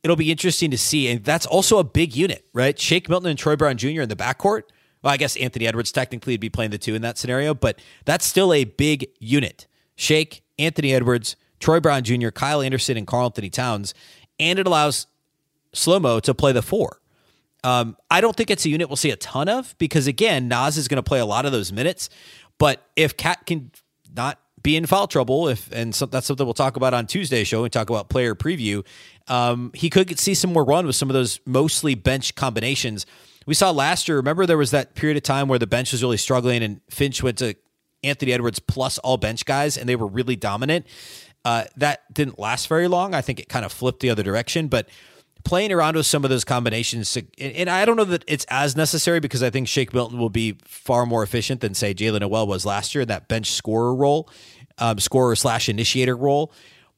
it'll 0.03 0.17
be 0.17 0.31
interesting 0.31 0.71
to 0.71 0.79
see, 0.79 1.09
and 1.09 1.25
that's 1.25 1.47
also 1.47 1.79
a 1.79 1.85
big 1.85 2.15
unit, 2.17 2.45
right? 2.53 2.79
Shake 2.79 3.09
Milton 3.09 3.31
and 3.31 3.39
Troy 3.39 3.57
Brown 3.57 3.77
Jr. 3.77 4.03
in 4.03 4.09
the 4.09 4.17
backcourt. 4.17 4.63
Well, 5.03 5.13
I 5.13 5.17
guess 5.17 5.37
Anthony 5.37 5.67
Edwards 5.67 5.93
technically 5.93 6.35
would 6.35 6.41
be 6.41 6.51
playing 6.51 6.71
the 6.71 6.79
two 6.79 6.95
in 6.95 7.03
that 7.03 7.19
scenario, 7.19 7.55
but 7.55 7.79
that's 8.05 8.27
still 8.27 8.53
a 8.53 8.65
big 8.65 9.09
unit. 9.21 9.67
Shake, 9.97 10.43
Anthony 10.59 10.93
Edwards, 10.93 11.37
Troy 11.61 11.81
Brown 11.81 12.03
Jr., 12.03 12.31
Kyle 12.31 12.63
Anderson, 12.63 12.97
and 12.97 13.07
Karl-Anthony 13.07 13.51
Towns, 13.51 13.95
and 14.41 14.59
it 14.59 14.67
allows 14.67 15.07
Slow 15.73 16.01
Mo 16.01 16.21
to 16.21 16.35
play 16.35 16.53
the 16.53 16.63
four. 16.63 17.01
Um, 17.65 17.97
I 18.11 18.21
don't 18.21 18.37
think 18.37 18.51
it's 18.51 18.65
a 18.65 18.69
unit 18.69 18.89
we'll 18.89 18.97
see 18.97 19.11
a 19.11 19.17
ton 19.17 19.49
of 19.49 19.77
because 19.79 20.07
again, 20.07 20.49
Naz 20.49 20.79
is 20.79 20.87
going 20.87 20.97
to 20.97 21.03
play 21.03 21.19
a 21.19 21.27
lot 21.27 21.45
of 21.45 21.53
those 21.53 21.73
minutes. 21.73 22.09
But 22.57 22.85
if 22.97 23.17
Cat 23.17 23.47
can 23.47 23.71
not 24.15 24.39
be 24.63 24.77
in 24.77 24.87
foul 24.87 25.07
trouble, 25.07 25.49
if 25.49 25.71
and 25.73 25.95
so, 25.95 26.07
that's 26.07 26.27
something 26.27 26.47
we'll 26.47 26.55
talk 26.55 26.77
about 26.77 26.95
on 26.95 27.07
Tuesday 27.07 27.45
show 27.45 27.65
and 27.65 27.73
talk 27.73 27.91
about 27.91 28.09
player 28.09 28.35
preview, 28.35 28.85
um, 29.29 29.71
he 29.75 29.91
could 29.91 30.19
see 30.19 30.35
some 30.35 30.53
more 30.53 30.65
run 30.65 30.87
with 30.87 30.97
some 30.97 31.09
of 31.11 31.15
those 31.15 31.41
mostly 31.47 31.95
bench 31.95 32.35
combinations 32.35 33.07
we 33.49 33.55
saw 33.55 33.71
last 33.71 34.09
year. 34.09 34.19
Remember, 34.19 34.45
there 34.45 34.59
was 34.59 34.73
that 34.73 34.95
period 34.95 35.17
of 35.17 35.23
time 35.23 35.49
where 35.49 35.59
the 35.59 35.67
bench 35.67 35.93
was 35.93 36.03
really 36.03 36.19
struggling, 36.19 36.63
and 36.63 36.83
Finch 36.91 37.23
went 37.23 37.39
to 37.39 37.57
Anthony 38.05 38.35
Edwards 38.35 38.59
plus 38.59 38.99
all 38.99 39.17
bench 39.17 39.47
guys, 39.47 39.79
and 39.79 39.89
they 39.89 39.97
were 39.97 40.07
really 40.07 40.37
dominant. 40.37 40.87
Uh, 41.47 41.65
that 41.79 42.13
didn't 42.13 42.39
last 42.39 42.69
very 42.69 42.89
long. 42.89 43.15
I 43.15 43.23
think 43.23 43.41
it 43.41 43.49
kind 43.49 43.65
of 43.65 43.73
flipped 43.73 44.01
the 44.01 44.11
other 44.11 44.23
direction, 44.23 44.69
but 44.69 44.87
playing 45.45 45.73
around 45.73 45.97
with 45.97 46.05
some 46.05 46.25
of 46.25 46.31
those 46.31 46.45
combinations, 46.45 47.17
and 47.39 47.71
I 47.71 47.87
don't 47.87 47.97
know 47.97 48.05
that 48.05 48.23
it's 48.27 48.45
as 48.51 48.77
necessary 48.77 49.19
because 49.19 49.43
I 49.43 49.49
think 49.49 49.67
Shake 49.67 49.95
Milton 49.95 50.19
will 50.19 50.29
be 50.29 50.59
far 50.67 51.07
more 51.07 51.23
efficient 51.23 51.63
than 51.63 51.73
say 51.73 51.95
Jaylen 51.95 52.21
Nowell 52.21 52.47
was 52.47 52.67
last 52.67 52.95
year 52.95 53.03
in 53.03 53.09
that 53.09 53.29
bench 53.29 53.53
scorer 53.53 53.95
role, 53.95 54.29
um, 54.77 54.99
scorer 54.99 55.35
slash 55.37 55.71
initiator 55.71 56.17
role. 56.17 56.53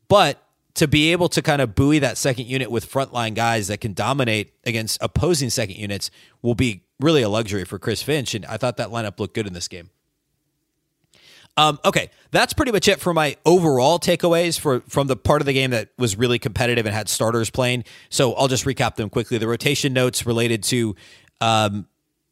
But 0.08 0.42
to 0.74 0.86
be 0.88 1.12
able 1.12 1.28
to 1.28 1.42
kind 1.42 1.60
of 1.60 1.74
buoy 1.74 1.98
that 1.98 2.16
second 2.16 2.46
unit 2.46 2.70
with 2.70 2.90
frontline 2.90 3.34
guys 3.34 3.68
that 3.68 3.80
can 3.80 3.92
dominate 3.92 4.52
against 4.64 4.98
opposing 5.00 5.50
second 5.50 5.76
units 5.76 6.10
will 6.42 6.54
be 6.54 6.82
really 7.00 7.22
a 7.22 7.28
luxury 7.28 7.64
for 7.64 7.78
Chris 7.78 8.02
Finch. 8.02 8.34
And 8.34 8.44
I 8.46 8.56
thought 8.56 8.76
that 8.76 8.88
lineup 8.88 9.18
looked 9.18 9.34
good 9.34 9.46
in 9.46 9.52
this 9.52 9.68
game. 9.68 9.90
Um, 11.56 11.78
okay, 11.84 12.10
that's 12.30 12.52
pretty 12.52 12.72
much 12.72 12.88
it 12.88 13.00
for 13.00 13.12
my 13.12 13.36
overall 13.44 13.98
takeaways 13.98 14.58
for 14.58 14.80
from 14.88 15.08
the 15.08 15.16
part 15.16 15.42
of 15.42 15.46
the 15.46 15.52
game 15.52 15.72
that 15.72 15.90
was 15.98 16.16
really 16.16 16.38
competitive 16.38 16.86
and 16.86 16.94
had 16.94 17.08
starters 17.08 17.50
playing. 17.50 17.84
So 18.08 18.32
I'll 18.34 18.48
just 18.48 18.64
recap 18.64 18.94
them 18.94 19.10
quickly. 19.10 19.36
The 19.36 19.48
rotation 19.48 19.92
notes 19.92 20.24
related 20.24 20.62
to, 20.64 20.94
um, 21.40 21.86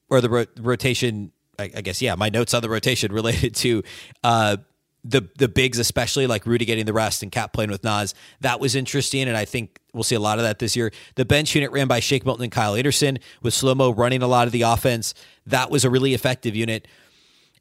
or 0.09 0.21
the 0.21 0.31
ro- 0.31 0.47
rotation, 0.59 1.33
I, 1.59 1.65
I, 1.77 1.81
guess, 1.81 2.01
yeah, 2.01 2.15
my 2.15 2.29
notes 2.29 2.55
on 2.55 2.63
the 2.63 2.71
rotation 2.71 3.13
related 3.13 3.55
to 3.57 3.83
uh, 4.23 4.59
the 5.09 5.29
the 5.37 5.49
bigs, 5.49 5.79
especially 5.79 6.27
like 6.27 6.47
Rudy 6.47 6.65
getting 6.65 6.85
the 6.85 6.93
rest 6.93 7.23
and 7.23 7.33
Cap 7.33 7.53
playing 7.53 7.71
with 7.71 7.83
Naz, 7.83 8.15
That 8.41 8.61
was 8.61 8.75
interesting, 8.75 9.27
and 9.27 9.37
I 9.37 9.45
think 9.45 9.81
we'll 9.95 10.05
see 10.05 10.15
a 10.15 10.21
lot 10.21 10.39
of 10.39 10.45
that 10.45 10.59
this 10.59 10.77
year. 10.77 10.93
The 11.15 11.25
bench 11.25 11.55
unit 11.55 11.73
ran 11.73 11.89
by 11.89 12.01
Shake 12.01 12.25
Milton 12.27 12.45
and 12.45 12.53
Kyle 12.53 12.75
Anderson 12.75 13.19
with 13.43 13.55
Slow 13.55 13.75
Mo 13.75 13.91
running 13.91 14.23
a 14.23 14.29
lot 14.29 14.47
of 14.47 14.53
the 14.53 14.63
offense. 14.63 15.15
That 15.47 15.71
was 15.71 15.85
a 15.85 15.91
really 15.91 16.13
effective 16.13 16.55
unit. 16.55 16.87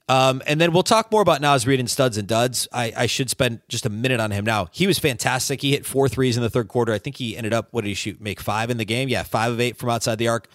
Um, 0.09 0.41
and 0.47 0.59
then 0.59 0.71
we'll 0.71 0.83
talk 0.83 1.11
more 1.11 1.21
about 1.21 1.41
Naz 1.41 1.67
Reid 1.67 1.81
and 1.81 1.89
studs 1.89 2.17
and 2.17 2.27
duds. 2.27 2.65
I, 2.71 2.93
I, 2.95 3.05
should 3.07 3.29
spend 3.29 3.59
just 3.67 3.85
a 3.85 3.89
minute 3.89 4.21
on 4.21 4.31
him 4.31 4.45
now. 4.45 4.69
He 4.71 4.87
was 4.87 4.97
fantastic. 4.97 5.61
He 5.61 5.71
hit 5.71 5.85
four 5.85 6.07
threes 6.07 6.37
in 6.37 6.43
the 6.43 6.49
third 6.49 6.69
quarter. 6.69 6.93
I 6.93 6.97
think 6.97 7.17
he 7.17 7.35
ended 7.35 7.53
up, 7.53 7.67
what 7.71 7.81
did 7.81 7.89
he 7.89 7.93
shoot? 7.93 8.21
Make 8.21 8.39
five 8.39 8.69
in 8.69 8.77
the 8.77 8.85
game? 8.85 9.09
Yeah, 9.09 9.23
five 9.23 9.51
of 9.51 9.59
eight 9.59 9.75
from 9.75 9.89
outside 9.89 10.17
the 10.17 10.29
arc. 10.29 10.47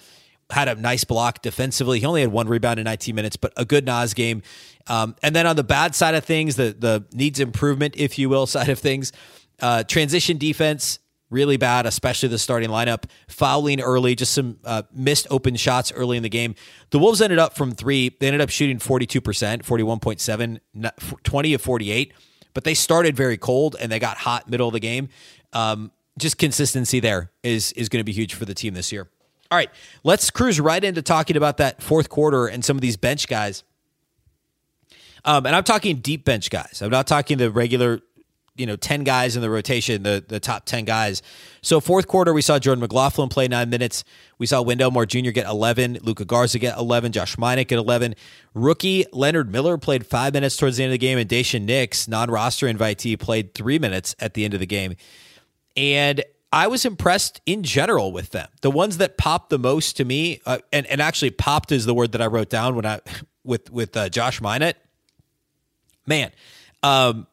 Had 0.52 0.68
a 0.68 0.74
nice 0.74 1.04
block 1.04 1.42
defensively. 1.42 1.98
He 1.98 2.06
only 2.06 2.20
had 2.20 2.30
one 2.30 2.48
rebound 2.48 2.78
in 2.78 2.84
19 2.84 3.14
minutes, 3.14 3.36
but 3.36 3.52
a 3.56 3.64
good 3.64 3.84
Naz 3.84 4.14
game. 4.14 4.42
Um, 4.86 5.16
and 5.22 5.34
then 5.34 5.46
on 5.46 5.56
the 5.56 5.64
bad 5.64 5.94
side 5.94 6.14
of 6.14 6.24
things, 6.24 6.56
the 6.56 6.76
the 6.78 7.04
needs 7.12 7.40
improvement, 7.40 7.94
if 7.96 8.18
you 8.18 8.28
will, 8.28 8.46
side 8.56 8.68
of 8.68 8.78
things, 8.78 9.12
uh, 9.60 9.82
transition 9.84 10.38
defense 10.38 10.98
really 11.32 11.56
bad, 11.56 11.86
especially 11.86 12.28
the 12.28 12.38
starting 12.38 12.68
lineup. 12.68 13.04
Fouling 13.26 13.80
early, 13.80 14.14
just 14.14 14.34
some 14.34 14.58
uh, 14.64 14.82
missed 14.92 15.26
open 15.30 15.56
shots 15.56 15.90
early 15.90 16.16
in 16.16 16.22
the 16.22 16.28
game. 16.28 16.54
The 16.90 16.98
Wolves 16.98 17.20
ended 17.22 17.38
up 17.38 17.56
from 17.56 17.72
three. 17.72 18.14
They 18.20 18.28
ended 18.28 18.42
up 18.42 18.50
shooting 18.50 18.78
42%, 18.78 19.62
41.7, 19.62 20.60
20 21.24 21.54
of 21.54 21.62
48, 21.62 22.12
but 22.54 22.64
they 22.64 22.74
started 22.74 23.16
very 23.16 23.38
cold 23.38 23.74
and 23.80 23.90
they 23.90 23.98
got 23.98 24.18
hot 24.18 24.48
middle 24.48 24.68
of 24.68 24.74
the 24.74 24.80
game. 24.80 25.08
Um, 25.52 25.90
just 26.18 26.36
consistency 26.36 27.00
there 27.00 27.30
is 27.42 27.72
is 27.72 27.88
going 27.88 28.00
to 28.00 28.04
be 28.04 28.12
huge 28.12 28.34
for 28.34 28.44
the 28.44 28.54
team 28.54 28.74
this 28.74 28.92
year. 28.92 29.08
All 29.52 29.58
right, 29.58 29.68
let's 30.02 30.30
cruise 30.30 30.58
right 30.58 30.82
into 30.82 31.02
talking 31.02 31.36
about 31.36 31.58
that 31.58 31.82
fourth 31.82 32.08
quarter 32.08 32.46
and 32.46 32.64
some 32.64 32.74
of 32.74 32.80
these 32.80 32.96
bench 32.96 33.28
guys. 33.28 33.64
Um, 35.26 35.44
and 35.44 35.54
I'm 35.54 35.62
talking 35.62 35.96
deep 35.96 36.24
bench 36.24 36.48
guys. 36.48 36.80
I'm 36.80 36.88
not 36.88 37.06
talking 37.06 37.36
the 37.36 37.50
regular, 37.50 38.00
you 38.56 38.64
know, 38.64 38.76
10 38.76 39.04
guys 39.04 39.36
in 39.36 39.42
the 39.42 39.50
rotation, 39.50 40.04
the, 40.04 40.24
the 40.26 40.40
top 40.40 40.64
10 40.64 40.86
guys. 40.86 41.20
So, 41.60 41.80
fourth 41.80 42.08
quarter, 42.08 42.32
we 42.32 42.40
saw 42.40 42.58
Jordan 42.58 42.80
McLaughlin 42.80 43.28
play 43.28 43.46
nine 43.46 43.68
minutes. 43.68 44.04
We 44.38 44.46
saw 44.46 44.62
Wendell 44.62 44.90
Moore 44.90 45.04
Jr. 45.04 45.32
get 45.32 45.46
11, 45.46 45.98
Luka 46.00 46.24
Garza 46.24 46.58
get 46.58 46.78
11, 46.78 47.12
Josh 47.12 47.36
Minott 47.36 47.68
get 47.68 47.76
11. 47.76 48.14
Rookie 48.54 49.04
Leonard 49.12 49.52
Miller 49.52 49.76
played 49.76 50.06
five 50.06 50.32
minutes 50.32 50.56
towards 50.56 50.78
the 50.78 50.84
end 50.84 50.94
of 50.94 50.98
the 50.98 51.06
game, 51.06 51.18
and 51.18 51.28
Daishen 51.28 51.66
Nix, 51.66 52.08
non 52.08 52.30
roster 52.30 52.68
invitee, 52.68 53.20
played 53.20 53.52
three 53.52 53.78
minutes 53.78 54.16
at 54.18 54.32
the 54.32 54.46
end 54.46 54.54
of 54.54 54.60
the 54.60 54.66
game. 54.66 54.96
And 55.76 56.24
I 56.52 56.66
was 56.66 56.84
impressed 56.84 57.40
in 57.46 57.62
general 57.62 58.12
with 58.12 58.30
them. 58.30 58.48
The 58.60 58.70
ones 58.70 58.98
that 58.98 59.16
popped 59.16 59.48
the 59.48 59.58
most 59.58 59.96
to 59.96 60.04
me, 60.04 60.40
uh, 60.44 60.58
and, 60.72 60.86
and 60.86 61.00
actually 61.00 61.30
popped 61.30 61.72
is 61.72 61.86
the 61.86 61.94
word 61.94 62.12
that 62.12 62.20
I 62.20 62.26
wrote 62.26 62.50
down 62.50 62.76
when 62.76 62.86
I 62.86 63.00
with 63.44 63.70
with 63.70 63.96
uh, 63.96 64.08
Josh 64.08 64.40
Minott 64.40 64.74
man, 66.06 66.32
um, 66.82 67.26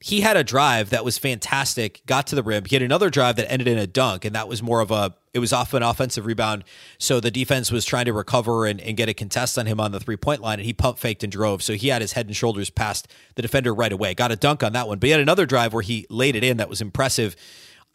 he 0.00 0.20
had 0.20 0.36
a 0.36 0.44
drive 0.44 0.90
that 0.90 1.04
was 1.04 1.16
fantastic, 1.18 2.02
got 2.06 2.26
to 2.28 2.34
the 2.34 2.42
rim. 2.42 2.64
He 2.66 2.76
had 2.76 2.82
another 2.82 3.08
drive 3.10 3.36
that 3.36 3.50
ended 3.50 3.66
in 3.66 3.78
a 3.78 3.86
dunk, 3.86 4.24
and 4.24 4.34
that 4.34 4.46
was 4.46 4.62
more 4.62 4.80
of 4.80 4.90
a 4.90 5.14
it 5.32 5.38
was 5.38 5.52
off 5.52 5.74
an 5.74 5.82
offensive 5.82 6.24
rebound. 6.24 6.64
So 6.98 7.20
the 7.20 7.30
defense 7.30 7.70
was 7.70 7.84
trying 7.84 8.06
to 8.06 8.12
recover 8.12 8.64
and, 8.66 8.80
and 8.80 8.96
get 8.96 9.08
a 9.08 9.14
contest 9.14 9.58
on 9.58 9.66
him 9.66 9.80
on 9.80 9.92
the 9.92 10.00
three 10.00 10.16
point 10.16 10.42
line, 10.42 10.58
and 10.58 10.66
he 10.66 10.72
pump 10.72 10.98
faked 10.98 11.22
and 11.22 11.32
drove. 11.32 11.62
So 11.62 11.74
he 11.74 11.88
had 11.88 12.02
his 12.02 12.12
head 12.12 12.26
and 12.26 12.36
shoulders 12.36 12.70
past 12.70 13.08
the 13.34 13.42
defender 13.42 13.74
right 13.74 13.92
away. 13.92 14.14
Got 14.14 14.32
a 14.32 14.36
dunk 14.36 14.62
on 14.62 14.72
that 14.74 14.86
one, 14.86 14.98
but 14.98 15.06
he 15.06 15.10
had 15.12 15.20
another 15.20 15.46
drive 15.46 15.72
where 15.72 15.82
he 15.82 16.06
laid 16.10 16.36
it 16.36 16.44
in 16.44 16.58
that 16.58 16.68
was 16.68 16.80
impressive. 16.80 17.36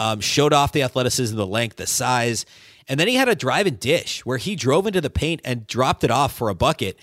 Um, 0.02 0.20
showed 0.20 0.52
off 0.52 0.72
the 0.72 0.82
athleticism, 0.82 1.36
the 1.36 1.46
length, 1.46 1.76
the 1.76 1.86
size, 1.86 2.48
and 2.88 3.00
then 3.00 3.08
he 3.08 3.14
had 3.14 3.30
a 3.30 3.36
drive 3.36 3.68
and 3.68 3.80
dish 3.80 4.26
where 4.26 4.40
he 4.40 4.56
drove 4.56 4.88
into 4.88 5.00
the 5.00 5.12
paint 5.12 5.42
and 5.46 5.68
dropped 5.68 6.04
it 6.04 6.10
off 6.10 6.36
for 6.36 6.50
a 6.50 6.56
bucket 6.56 6.98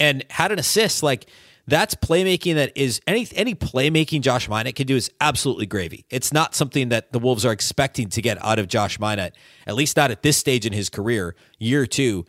and 0.00 0.24
had 0.30 0.50
an 0.50 0.58
assist. 0.58 1.00
Like 1.00 1.26
that's 1.68 1.94
playmaking 1.94 2.56
that 2.56 2.72
is 2.74 3.00
any 3.06 3.28
any 3.36 3.54
playmaking 3.54 4.22
Josh 4.22 4.48
Minott 4.48 4.74
can 4.74 4.88
do 4.88 4.96
is 4.96 5.12
absolutely 5.20 5.66
gravy. 5.66 6.04
It's 6.10 6.32
not 6.32 6.56
something 6.56 6.88
that 6.88 7.12
the 7.12 7.20
Wolves 7.20 7.44
are 7.44 7.52
expecting 7.52 8.08
to 8.08 8.20
get 8.20 8.42
out 8.44 8.58
of 8.58 8.66
Josh 8.66 8.98
Minott, 8.98 9.30
at 9.66 9.76
least 9.76 9.96
not 9.96 10.10
at 10.10 10.22
this 10.22 10.36
stage 10.36 10.66
in 10.66 10.72
his 10.72 10.88
career, 10.88 11.36
year 11.58 11.86
two. 11.86 12.26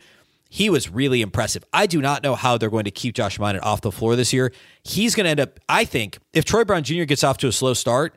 He 0.48 0.70
was 0.70 0.88
really 0.88 1.22
impressive. 1.22 1.64
I 1.72 1.86
do 1.86 2.00
not 2.00 2.22
know 2.22 2.36
how 2.36 2.58
they're 2.58 2.70
going 2.70 2.84
to 2.84 2.90
keep 2.90 3.14
Josh 3.14 3.38
Minott 3.38 3.62
off 3.62 3.80
the 3.80 3.90
floor 3.90 4.14
this 4.14 4.32
year. 4.32 4.52
He's 4.84 5.14
going 5.14 5.24
to 5.24 5.30
end 5.30 5.40
up, 5.40 5.58
I 5.68 5.84
think, 5.86 6.18
if 6.34 6.44
Troy 6.44 6.62
Brown 6.62 6.84
Jr. 6.84 7.04
gets 7.04 7.24
off 7.24 7.38
to 7.38 7.48
a 7.48 7.52
slow 7.52 7.72
start, 7.72 8.14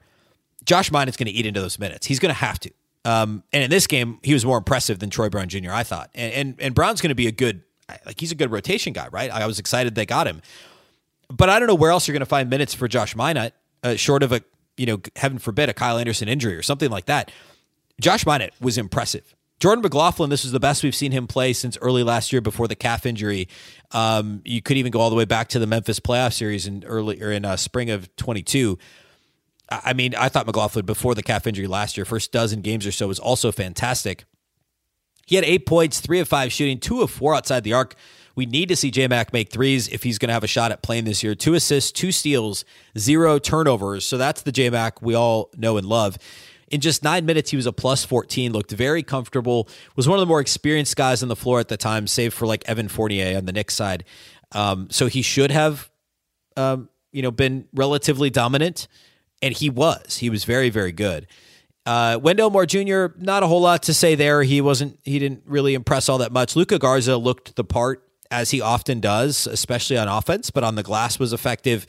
Josh 0.66 0.90
Minott's 0.90 1.18
going 1.18 1.28
to 1.28 1.32
eat 1.32 1.46
into 1.46 1.62
those 1.62 1.80
minutes. 1.80 2.08
He's 2.08 2.20
going 2.20 2.34
to 2.34 2.40
have 2.40 2.60
to. 2.62 2.72
Um, 3.06 3.44
and 3.54 3.64
in 3.64 3.70
this 3.70 3.86
game, 3.88 4.20
he 4.24 4.34
was 4.34 4.44
more 4.46 4.58
impressive 4.58 5.00
than 5.00 5.10
Troy 5.12 5.30
Brown 5.30 5.48
Jr. 5.48 5.72
I 5.72 5.84
thought, 5.84 6.10
and 6.16 6.34
and, 6.34 6.56
and 6.60 6.76
Brown's 6.76 7.02
going 7.02 7.10
to 7.10 7.16
be 7.16 7.28
a 7.28 7.32
good, 7.32 7.62
like 8.06 8.20
he's 8.20 8.32
a 8.32 8.36
good 8.36 8.52
rotation 8.52 8.94
guy, 8.94 9.08
right? 9.12 9.30
I 9.30 9.46
was 9.46 9.60
excited 9.60 9.94
they 9.94 10.08
got 10.08 10.28
him 10.28 10.42
but 11.30 11.50
I 11.50 11.60
don't 11.60 11.68
know 11.68 11.76
where 11.76 11.92
else 11.92 12.08
you're 12.08 12.14
going 12.14 12.22
to 12.22 12.26
find 12.26 12.50
minutes 12.50 12.74
for 12.74 12.88
Josh 12.88 13.16
Minott, 13.16 13.52
uh, 13.84 13.96
short 13.96 14.24
of 14.24 14.32
a, 14.32 14.42
you 14.78 14.86
know, 14.86 15.02
heaven 15.16 15.40
forbid, 15.40 15.70
a 15.70 15.74
Kyle 15.74 15.98
Anderson 15.98 16.28
injury 16.28 16.56
or 16.56 16.62
something 16.62 16.90
like 16.90 17.06
that. 17.06 17.32
Josh 18.00 18.26
Minott 18.26 18.52
was 18.60 18.78
impressive. 18.78 19.36
Jordan 19.60 19.82
McLaughlin, 19.82 20.30
this 20.30 20.44
was 20.44 20.52
the 20.52 20.60
best 20.60 20.84
we've 20.84 20.96
seen 20.96 21.14
him 21.14 21.28
play 21.28 21.54
since 21.54 21.78
early 21.82 22.04
last 22.04 22.34
year 22.34 22.42
before 22.42 22.68
the 22.68 22.76
calf 22.76 23.06
injury. 23.06 23.48
Um, 23.92 24.42
you 24.44 24.62
could 24.62 24.76
even 24.76 24.92
go 24.92 25.00
all 25.00 25.10
the 25.10 25.16
way 25.16 25.24
back 25.24 25.48
to 25.50 25.60
the 25.60 25.68
Memphis 25.68 26.00
playoff 26.00 26.34
series 26.34 26.68
in 26.68 26.84
early 26.84 27.22
or 27.24 27.32
in 27.32 27.46
uh, 27.46 27.56
spring 27.56 27.90
of 27.90 28.14
22. 28.18 28.78
I 29.70 29.94
mean, 29.94 30.14
I 30.16 30.30
thought 30.30 30.46
McLaughlin 30.46 30.86
before 30.86 31.16
the 31.16 31.24
calf 31.24 31.48
injury 31.48 31.68
last 31.68 31.98
year, 31.98 32.06
first 32.06 32.32
dozen 32.32 32.62
games 32.62 32.86
or 32.86 32.92
so, 32.92 33.08
was 33.08 33.20
also 33.20 33.52
fantastic. 33.52 34.26
He 35.26 35.36
had 35.36 35.46
eight 35.46 35.66
points, 35.66 36.00
three 36.00 36.20
of 36.20 36.28
five 36.28 36.54
shooting, 36.54 36.80
two 36.80 37.02
of 37.02 37.10
four 37.10 37.34
outside 37.34 37.64
the 37.64 37.74
arc. 37.74 37.96
We 38.36 38.46
need 38.46 38.70
to 38.70 38.76
see 38.76 38.92
J 38.92 39.08
Mac 39.08 39.34
make 39.34 39.50
threes 39.50 39.88
if 39.88 40.04
he's 40.04 40.18
going 40.18 40.28
to 40.28 40.34
have 40.34 40.44
a 40.44 40.48
shot 40.48 40.72
at 40.72 40.82
playing 40.82 41.06
this 41.06 41.24
year. 41.24 41.36
Two 41.36 41.54
assists, 41.54 41.92
two 41.92 42.12
steals, 42.12 42.66
zero 42.98 43.40
turnovers. 43.40 44.06
So 44.06 44.18
that's 44.18 44.42
the 44.42 44.52
J 44.52 44.70
Mac 44.70 45.02
we 45.02 45.16
all 45.16 45.50
know 45.58 45.78
and 45.78 45.88
love. 45.88 46.18
In 46.68 46.82
just 46.82 47.04
nine 47.04 47.26
minutes, 47.26 47.52
he 47.52 47.58
was 47.58 47.66
a 47.66 47.72
plus 47.72 48.04
14, 48.04 48.52
looked 48.52 48.72
very 48.72 49.04
comfortable, 49.04 49.70
was 49.96 50.08
one 50.08 50.18
of 50.18 50.22
the 50.22 50.26
more 50.26 50.42
experienced 50.42 50.96
guys 50.96 51.22
on 51.24 51.30
the 51.30 51.36
floor 51.36 51.60
at 51.60 51.70
the 51.70 51.78
time, 51.78 52.08
save 52.08 52.34
for 52.34 52.46
like 52.48 52.68
Evan 52.68 52.88
Fournier 52.88 53.38
on 53.38 53.46
the 53.46 53.54
Knicks 53.54 53.76
side. 53.76 54.04
Um, 54.52 54.88
so 54.90 55.08
he 55.08 55.22
should 55.22 55.52
have, 55.52 55.90
um, 56.58 56.90
you 57.12 57.22
know, 57.22 57.32
been 57.32 57.68
relatively 57.74 58.30
dominant, 58.30 58.88
and 59.42 59.54
he 59.54 59.70
was. 59.70 60.18
He 60.18 60.30
was 60.30 60.44
very, 60.44 60.70
very 60.70 60.92
good. 60.92 61.28
Uh, 61.86 62.20
Wendell 62.22 62.50
Moore 62.50 62.66
Jr., 62.66 63.08
not 63.18 63.44
a 63.44 63.48
whole 63.48 63.62
lot 63.62 63.84
to 63.84 63.94
say 63.94 64.16
there. 64.16 64.42
He 64.42 64.60
wasn't, 64.60 65.00
he 65.04 65.20
didn't 65.20 65.44
really 65.46 65.76
impress 65.76 66.10
all 66.10 66.18
that 66.18 66.32
much. 66.32 66.56
Luka 66.56 66.80
Garza 66.80 67.18
looked 67.18 67.56
the 67.56 67.64
part 67.64 68.04
as 68.32 68.52
he 68.52 68.60
often 68.60 69.00
does, 69.00 69.46
especially 69.46 69.98
on 69.98 70.08
offense, 70.08 70.50
but 70.50 70.64
on 70.64 70.76
the 70.76 70.84
glass 70.84 71.20
was 71.20 71.32
effective. 71.32 71.86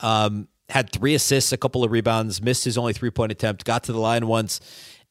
Um, 0.00 0.48
had 0.68 0.92
three 0.92 1.14
assists, 1.14 1.52
a 1.52 1.56
couple 1.56 1.82
of 1.82 1.90
rebounds, 1.90 2.42
missed 2.42 2.64
his 2.64 2.78
only 2.78 2.92
three 2.92 3.10
point 3.10 3.32
attempt, 3.32 3.64
got 3.64 3.84
to 3.84 3.92
the 3.92 3.98
line 3.98 4.26
once. 4.26 4.60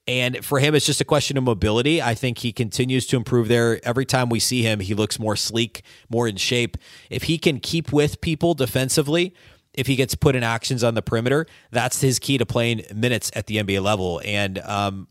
And 0.08 0.44
for 0.44 0.60
him, 0.60 0.74
it's 0.74 0.86
just 0.86 1.02
a 1.02 1.06
question 1.06 1.38
of 1.38 1.44
mobility. 1.44 2.02
I 2.02 2.16
think 2.16 2.40
he 2.40 2.52
continues 2.52 3.06
to 3.08 3.18
improve 3.18 3.48
there. 3.48 3.80
Every 3.86 4.06
time 4.06 4.30
we 4.30 4.40
see 4.40 4.64
him, 4.64 4.80
he 4.80 4.96
looks 4.96 5.20
more 5.20 5.36
sleek, 5.36 5.84
more 6.10 6.28
in 6.28 6.38
shape. 6.38 6.78
If 7.12 7.24
he 7.24 7.38
can 7.38 7.60
keep 7.60 7.92
with 7.92 8.20
people 8.22 8.56
defensively, 8.56 9.36
if 9.80 9.88
he 9.88 9.96
gets 9.96 10.14
put 10.14 10.36
in 10.36 10.44
actions 10.44 10.84
on 10.84 10.94
the 10.94 11.02
perimeter, 11.02 11.46
that's 11.72 12.02
his 12.02 12.20
key 12.20 12.38
to 12.38 12.46
playing 12.46 12.84
minutes 12.94 13.32
at 13.34 13.48
the 13.48 13.56
NBA 13.56 13.82
level. 13.82 14.22
And 14.26 14.60
um, 14.60 15.08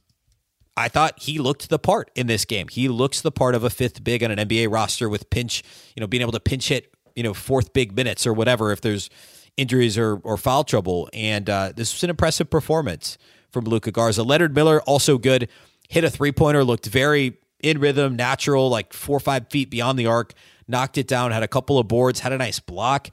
I 0.76 0.88
thought 0.88 1.18
he 1.18 1.38
looked 1.38 1.70
the 1.70 1.78
part 1.78 2.10
in 2.14 2.26
this 2.26 2.44
game. 2.44 2.68
He 2.68 2.86
looks 2.86 3.22
the 3.22 3.32
part 3.32 3.54
of 3.54 3.64
a 3.64 3.70
fifth 3.70 4.04
big 4.04 4.22
on 4.22 4.30
an 4.30 4.46
NBA 4.46 4.70
roster 4.70 5.08
with 5.08 5.30
pinch, 5.30 5.62
you 5.96 6.02
know, 6.02 6.06
being 6.06 6.20
able 6.20 6.32
to 6.32 6.40
pinch 6.40 6.68
hit, 6.68 6.92
you 7.16 7.22
know, 7.22 7.32
fourth 7.32 7.72
big 7.72 7.96
minutes 7.96 8.26
or 8.26 8.34
whatever 8.34 8.70
if 8.70 8.82
there's 8.82 9.08
injuries 9.56 9.96
or, 9.96 10.20
or 10.22 10.36
foul 10.36 10.64
trouble. 10.64 11.08
And 11.14 11.48
uh, 11.48 11.72
this 11.74 11.94
was 11.94 12.04
an 12.04 12.10
impressive 12.10 12.50
performance 12.50 13.16
from 13.50 13.64
Luca 13.64 13.90
Garza. 13.90 14.22
Leonard 14.22 14.54
Miller, 14.54 14.82
also 14.82 15.16
good. 15.16 15.48
Hit 15.88 16.04
a 16.04 16.10
three 16.10 16.30
pointer, 16.30 16.62
looked 16.62 16.84
very 16.84 17.38
in 17.60 17.80
rhythm, 17.80 18.16
natural, 18.16 18.68
like 18.68 18.92
four 18.92 19.16
or 19.16 19.20
five 19.20 19.48
feet 19.48 19.70
beyond 19.70 19.98
the 19.98 20.06
arc, 20.06 20.34
knocked 20.68 20.98
it 20.98 21.08
down, 21.08 21.32
had 21.32 21.42
a 21.42 21.48
couple 21.48 21.78
of 21.78 21.88
boards, 21.88 22.20
had 22.20 22.34
a 22.34 22.38
nice 22.38 22.60
block. 22.60 23.08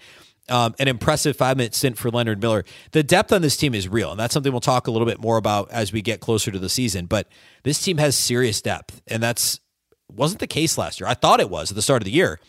Um, 0.48 0.76
an 0.78 0.88
impressive 0.88 1.36
five 1.36 1.58
minute 1.58 1.74
stint 1.74 1.98
for 1.98 2.12
Leonard 2.12 2.40
Miller. 2.40 2.64
The 2.92 3.02
depth 3.02 3.32
on 3.34 3.42
this 3.42 3.58
team 3.58 3.74
is 3.74 3.88
real, 3.88 4.12
and 4.12 4.20
that's 4.20 4.32
something 4.32 4.52
we'll 4.52 4.62
talk 4.62 4.86
a 4.86 4.92
little 4.92 5.08
bit 5.08 5.20
more 5.20 5.38
about 5.38 5.72
as 5.72 5.92
we 5.92 6.04
get 6.04 6.20
closer 6.20 6.52
to 6.52 6.60
the 6.60 6.70
season. 6.70 7.08
But 7.08 7.28
this 7.64 7.82
team 7.82 7.98
has 7.98 8.16
serious 8.16 8.62
depth, 8.62 9.02
and 9.08 9.24
that's 9.24 9.60
wasn't 10.08 10.40
the 10.40 10.48
case 10.48 10.78
last 10.78 11.00
year. 11.00 11.10
I 11.10 11.16
thought 11.16 11.40
it 11.40 11.50
was 11.50 11.72
at 11.72 11.76
the 11.76 11.82
start 11.82 12.02
of 12.02 12.06
the 12.06 12.12
year. 12.12 12.40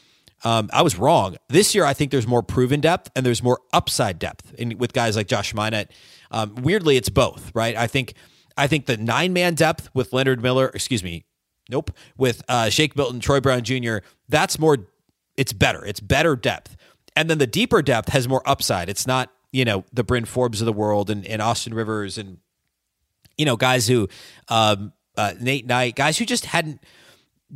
Um, 0.45 0.69
I 0.73 0.83
was 0.83 0.99
wrong. 0.99 1.37
This 1.49 1.75
year, 1.75 1.85
I 1.85 1.95
think 1.95 2.11
there's 2.11 2.27
more 2.27 2.43
proven 2.43 2.81
depth 2.81 3.11
and 3.17 3.25
there's 3.25 3.43
more 3.43 3.61
upside 3.73 4.19
depth 4.19 4.55
in, 4.55 4.77
with 4.79 4.93
guys 4.93 5.17
like 5.17 5.29
Josh 5.29 5.55
Minott. 5.55 5.89
Um, 6.31 6.55
weirdly, 6.57 6.97
it's 6.97 7.09
both, 7.09 7.51
right? 7.55 7.75
I 7.75 7.87
think 7.87 8.15
I 8.57 8.67
think 8.67 8.87
the 8.87 8.97
nine 8.97 9.33
man 9.33 9.55
depth 9.55 9.91
with 9.95 10.13
Leonard 10.13 10.43
Miller, 10.43 10.69
excuse 10.69 11.03
me, 11.03 11.25
nope, 11.71 11.91
with 12.17 12.43
uh, 12.49 12.69
Shake 12.69 12.97
Milton, 12.97 13.21
Troy 13.21 13.41
Brown 13.41 13.63
Jr. 13.63 13.99
That's 14.29 14.59
more. 14.59 14.79
It's 15.37 15.53
better. 15.53 15.85
It's 15.85 16.01
better 16.01 16.35
depth, 16.35 16.77
and 17.17 17.29
then 17.29 17.39
the 17.39 17.47
deeper 17.47 17.83
depth 17.83 18.11
has 18.11 18.29
more 18.29 18.43
upside. 18.47 18.89
It's 18.89 19.07
not 19.07 19.33
you 19.51 19.65
know 19.65 19.85
the 19.93 20.05
Bryn 20.05 20.27
Forbes 20.27 20.61
of 20.61 20.67
the 20.67 20.73
world 20.73 21.11
and, 21.11 21.27
and 21.27 21.43
Austin 21.43 21.75
Rivers 21.75 22.19
and 22.19 22.39
you 23.37 23.45
know 23.45 23.57
guys 23.57 23.89
who 23.89 24.09
um, 24.49 24.93
uh, 25.17 25.33
Nate 25.41 25.67
Knight, 25.67 25.97
guys 25.97 26.19
who 26.19 26.25
just 26.25 26.47
hadn't 26.47 26.81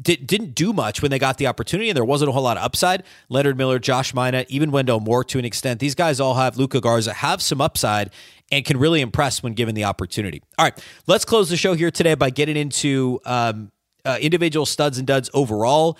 did, 0.00 0.26
didn't 0.26 0.54
do 0.54 0.72
much 0.72 1.02
when 1.02 1.10
they 1.10 1.18
got 1.18 1.38
the 1.38 1.46
opportunity, 1.46 1.90
and 1.90 1.96
there 1.96 2.04
wasn't 2.04 2.28
a 2.28 2.32
whole 2.32 2.42
lot 2.42 2.56
of 2.56 2.62
upside. 2.62 3.02
Leonard 3.28 3.58
Miller, 3.58 3.78
Josh 3.78 4.12
Minott, 4.12 4.46
even 4.48 4.70
Wendell 4.70 5.00
Moore 5.00 5.24
to 5.24 5.38
an 5.38 5.44
extent. 5.44 5.80
These 5.80 5.94
guys 5.94 6.20
all 6.20 6.34
have 6.34 6.56
Luka 6.56 6.80
Garza 6.80 7.12
have 7.12 7.42
some 7.42 7.60
upside 7.60 8.10
and 8.52 8.64
can 8.64 8.78
really 8.78 9.00
impress 9.00 9.42
when 9.42 9.54
given 9.54 9.74
the 9.74 9.84
opportunity. 9.84 10.42
All 10.58 10.64
right, 10.64 10.84
let's 11.06 11.24
close 11.24 11.50
the 11.50 11.56
show 11.56 11.74
here 11.74 11.90
today 11.90 12.14
by 12.14 12.30
getting 12.30 12.56
into 12.56 13.20
um, 13.24 13.70
uh, 14.04 14.18
individual 14.20 14.66
studs 14.66 14.98
and 14.98 15.06
duds 15.06 15.30
overall. 15.34 15.98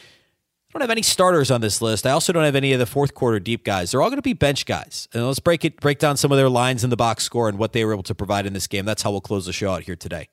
I 0.70 0.78
don't 0.78 0.82
have 0.82 0.90
any 0.90 1.02
starters 1.02 1.50
on 1.50 1.60
this 1.60 1.82
list. 1.82 2.06
I 2.06 2.12
also 2.12 2.32
don't 2.32 2.44
have 2.44 2.54
any 2.54 2.72
of 2.72 2.78
the 2.78 2.86
fourth 2.86 3.12
quarter 3.12 3.40
deep 3.40 3.64
guys. 3.64 3.90
They're 3.90 4.00
all 4.00 4.08
going 4.08 4.18
to 4.18 4.22
be 4.22 4.34
bench 4.34 4.66
guys. 4.66 5.08
And 5.12 5.26
let's 5.26 5.40
break 5.40 5.64
it 5.64 5.80
break 5.80 5.98
down 5.98 6.16
some 6.16 6.30
of 6.30 6.38
their 6.38 6.48
lines 6.48 6.84
in 6.84 6.90
the 6.90 6.96
box 6.96 7.24
score 7.24 7.48
and 7.48 7.58
what 7.58 7.72
they 7.72 7.84
were 7.84 7.92
able 7.92 8.04
to 8.04 8.14
provide 8.14 8.46
in 8.46 8.52
this 8.52 8.68
game. 8.68 8.84
That's 8.84 9.02
how 9.02 9.10
we'll 9.10 9.20
close 9.20 9.46
the 9.46 9.52
show 9.52 9.72
out 9.72 9.82
here 9.82 9.96
today. 9.96 10.28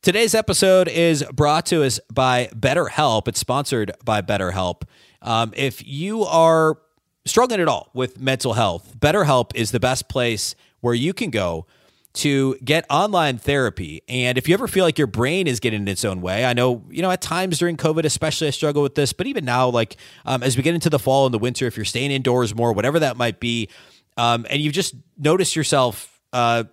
Today's 0.00 0.34
episode 0.34 0.88
is 0.88 1.22
brought 1.30 1.66
to 1.66 1.84
us 1.84 2.00
by 2.10 2.48
BetterHelp. 2.54 3.28
It's 3.28 3.38
sponsored 3.38 3.92
by 4.02 4.22
BetterHelp. 4.22 4.84
Um, 5.20 5.52
if 5.54 5.86
you 5.86 6.22
are 6.22 6.78
struggling 7.26 7.60
at 7.60 7.68
all 7.68 7.90
with 7.92 8.18
mental 8.18 8.54
health, 8.54 8.98
BetterHelp 8.98 9.50
is 9.54 9.72
the 9.72 9.80
best 9.80 10.08
place 10.08 10.54
where 10.80 10.94
you 10.94 11.12
can 11.12 11.28
go 11.28 11.66
to 12.12 12.56
get 12.64 12.84
online 12.90 13.38
therapy. 13.38 14.02
And 14.08 14.36
if 14.36 14.48
you 14.48 14.54
ever 14.54 14.66
feel 14.66 14.84
like 14.84 14.98
your 14.98 15.06
brain 15.06 15.46
is 15.46 15.60
getting 15.60 15.82
in 15.82 15.88
its 15.88 16.04
own 16.04 16.20
way, 16.20 16.44
I 16.44 16.52
know, 16.52 16.82
you 16.90 17.02
know, 17.02 17.10
at 17.10 17.22
times 17.22 17.58
during 17.58 17.76
COVID, 17.76 18.04
especially, 18.04 18.48
I 18.48 18.50
struggle 18.50 18.82
with 18.82 18.96
this, 18.96 19.12
but 19.12 19.26
even 19.26 19.44
now, 19.44 19.68
like 19.68 19.96
um, 20.26 20.42
as 20.42 20.56
we 20.56 20.62
get 20.62 20.74
into 20.74 20.90
the 20.90 20.98
fall 20.98 21.26
and 21.26 21.32
the 21.32 21.38
winter, 21.38 21.66
if 21.66 21.76
you're 21.76 21.84
staying 21.84 22.10
indoors 22.10 22.54
more, 22.54 22.72
whatever 22.72 22.98
that 22.98 23.16
might 23.16 23.38
be, 23.38 23.68
um, 24.16 24.44
and 24.50 24.60
you've 24.60 24.74
just 24.74 24.94
noticed 25.18 25.54
yourself, 25.54 26.20
uh, 26.32 26.64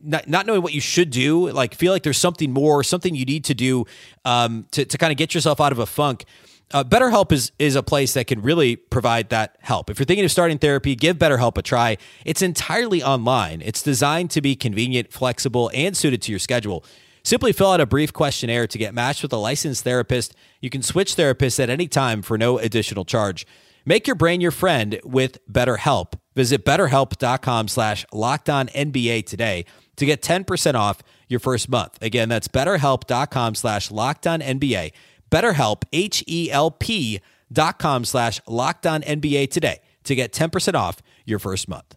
not, 0.00 0.28
not 0.28 0.46
knowing 0.46 0.62
what 0.62 0.72
you 0.72 0.80
should 0.80 1.10
do, 1.10 1.50
like 1.50 1.74
feel 1.74 1.92
like 1.92 2.04
there's 2.04 2.18
something 2.18 2.52
more, 2.52 2.84
something 2.84 3.14
you 3.14 3.24
need 3.24 3.44
to 3.46 3.54
do 3.54 3.86
um, 4.24 4.66
to, 4.70 4.84
to 4.84 4.98
kind 4.98 5.10
of 5.10 5.16
get 5.16 5.34
yourself 5.34 5.60
out 5.60 5.72
of 5.72 5.80
a 5.80 5.86
funk. 5.86 6.24
Uh, 6.72 6.82
BetterHelp 6.82 7.30
is 7.30 7.52
is 7.58 7.76
a 7.76 7.82
place 7.82 8.14
that 8.14 8.26
can 8.26 8.42
really 8.42 8.76
provide 8.76 9.28
that 9.28 9.56
help. 9.60 9.90
If 9.90 9.98
you're 9.98 10.06
thinking 10.06 10.24
of 10.24 10.30
starting 10.30 10.58
therapy, 10.58 10.96
give 10.96 11.18
BetterHelp 11.18 11.58
a 11.58 11.62
try. 11.62 11.98
It's 12.24 12.42
entirely 12.42 13.02
online. 13.02 13.62
It's 13.62 13.82
designed 13.82 14.30
to 14.30 14.40
be 14.40 14.56
convenient, 14.56 15.12
flexible, 15.12 15.70
and 15.74 15.96
suited 15.96 16.22
to 16.22 16.32
your 16.32 16.38
schedule. 16.38 16.84
Simply 17.22 17.52
fill 17.52 17.70
out 17.70 17.80
a 17.80 17.86
brief 17.86 18.12
questionnaire 18.12 18.66
to 18.66 18.78
get 18.78 18.92
matched 18.92 19.22
with 19.22 19.32
a 19.32 19.38
licensed 19.38 19.82
therapist. 19.82 20.34
You 20.60 20.68
can 20.68 20.82
switch 20.82 21.16
therapists 21.16 21.58
at 21.58 21.70
any 21.70 21.88
time 21.88 22.20
for 22.20 22.36
no 22.36 22.58
additional 22.58 23.04
charge. 23.04 23.46
Make 23.86 24.06
your 24.06 24.16
brain 24.16 24.40
your 24.40 24.50
friend 24.50 25.00
with 25.04 25.38
BetterHelp. 25.50 26.14
Visit 26.34 26.64
betterhelp.com 26.64 27.68
slash 27.68 28.04
NBA 28.12 29.26
today 29.26 29.64
to 29.96 30.06
get 30.06 30.22
10% 30.22 30.74
off 30.74 31.02
your 31.28 31.40
first 31.40 31.68
month. 31.68 31.98
Again, 32.02 32.28
that's 32.28 32.48
betterhelp.com 32.48 33.54
slash 33.54 33.90
NBA. 33.90 34.92
BetterHelp, 35.30 35.82
H-E-L-P 35.92 37.20
dot 37.52 37.78
com 37.78 38.04
slash 38.04 38.40
NBA 38.42 39.50
today 39.50 39.80
to 40.04 40.14
get 40.14 40.32
10% 40.32 40.74
off 40.74 40.98
your 41.24 41.38
first 41.38 41.68
month. 41.68 41.96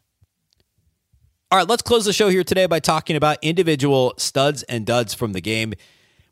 All 1.49 1.57
right, 1.57 1.67
let's 1.67 1.81
close 1.81 2.05
the 2.05 2.13
show 2.13 2.29
here 2.29 2.43
today 2.43 2.65
by 2.65 2.79
talking 2.79 3.15
about 3.15 3.37
individual 3.41 4.13
studs 4.17 4.63
and 4.63 4.85
duds 4.85 5.13
from 5.13 5.33
the 5.33 5.41
game. 5.41 5.73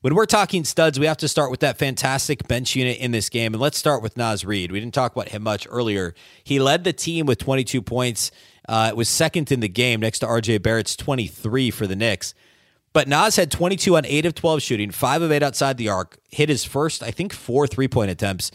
When 0.01 0.13
we're 0.13 0.25
talking 0.25 0.63
studs, 0.65 0.99
we 0.99 1.05
have 1.07 1.17
to 1.17 1.27
start 1.27 1.49
with 1.49 1.61
that 1.61 1.79
fantastic 1.79 2.47
bench 2.47 2.75
unit 2.75 2.97
in 2.99 3.11
this 3.11 3.29
game. 3.29 3.53
And 3.53 3.61
let's 3.61 3.77
start 3.77 4.03
with 4.03 4.17
Naz 4.17 4.45
Reid. 4.45 4.71
We 4.71 4.79
didn't 4.79 4.93
talk 4.93 5.13
about 5.13 5.29
him 5.29 5.41
much 5.41 5.67
earlier. 5.69 6.13
He 6.43 6.59
led 6.59 6.83
the 6.83 6.93
team 6.93 7.25
with 7.25 7.39
22 7.39 7.81
points. 7.81 8.29
Uh, 8.67 8.89
it 8.91 8.97
was 8.97 9.09
second 9.09 9.51
in 9.51 9.61
the 9.61 9.69
game 9.69 10.01
next 10.01 10.19
to 10.19 10.27
RJ 10.27 10.61
Barrett's 10.61 10.95
23 10.95 11.71
for 11.71 11.87
the 11.87 11.95
Knicks. 11.95 12.35
But 12.95 13.09
Naz 13.09 13.35
had 13.35 13.51
22 13.51 13.97
on 13.97 14.05
8 14.05 14.25
of 14.25 14.35
12 14.35 14.61
shooting, 14.61 14.89
5 14.89 15.21
of 15.23 15.29
8 15.29 15.43
outside 15.43 15.75
the 15.75 15.89
arc, 15.89 16.17
hit 16.31 16.47
his 16.47 16.63
first, 16.63 17.03
I 17.03 17.11
think, 17.11 17.33
four 17.33 17.67
three 17.67 17.89
point 17.89 18.09
attempts, 18.09 18.51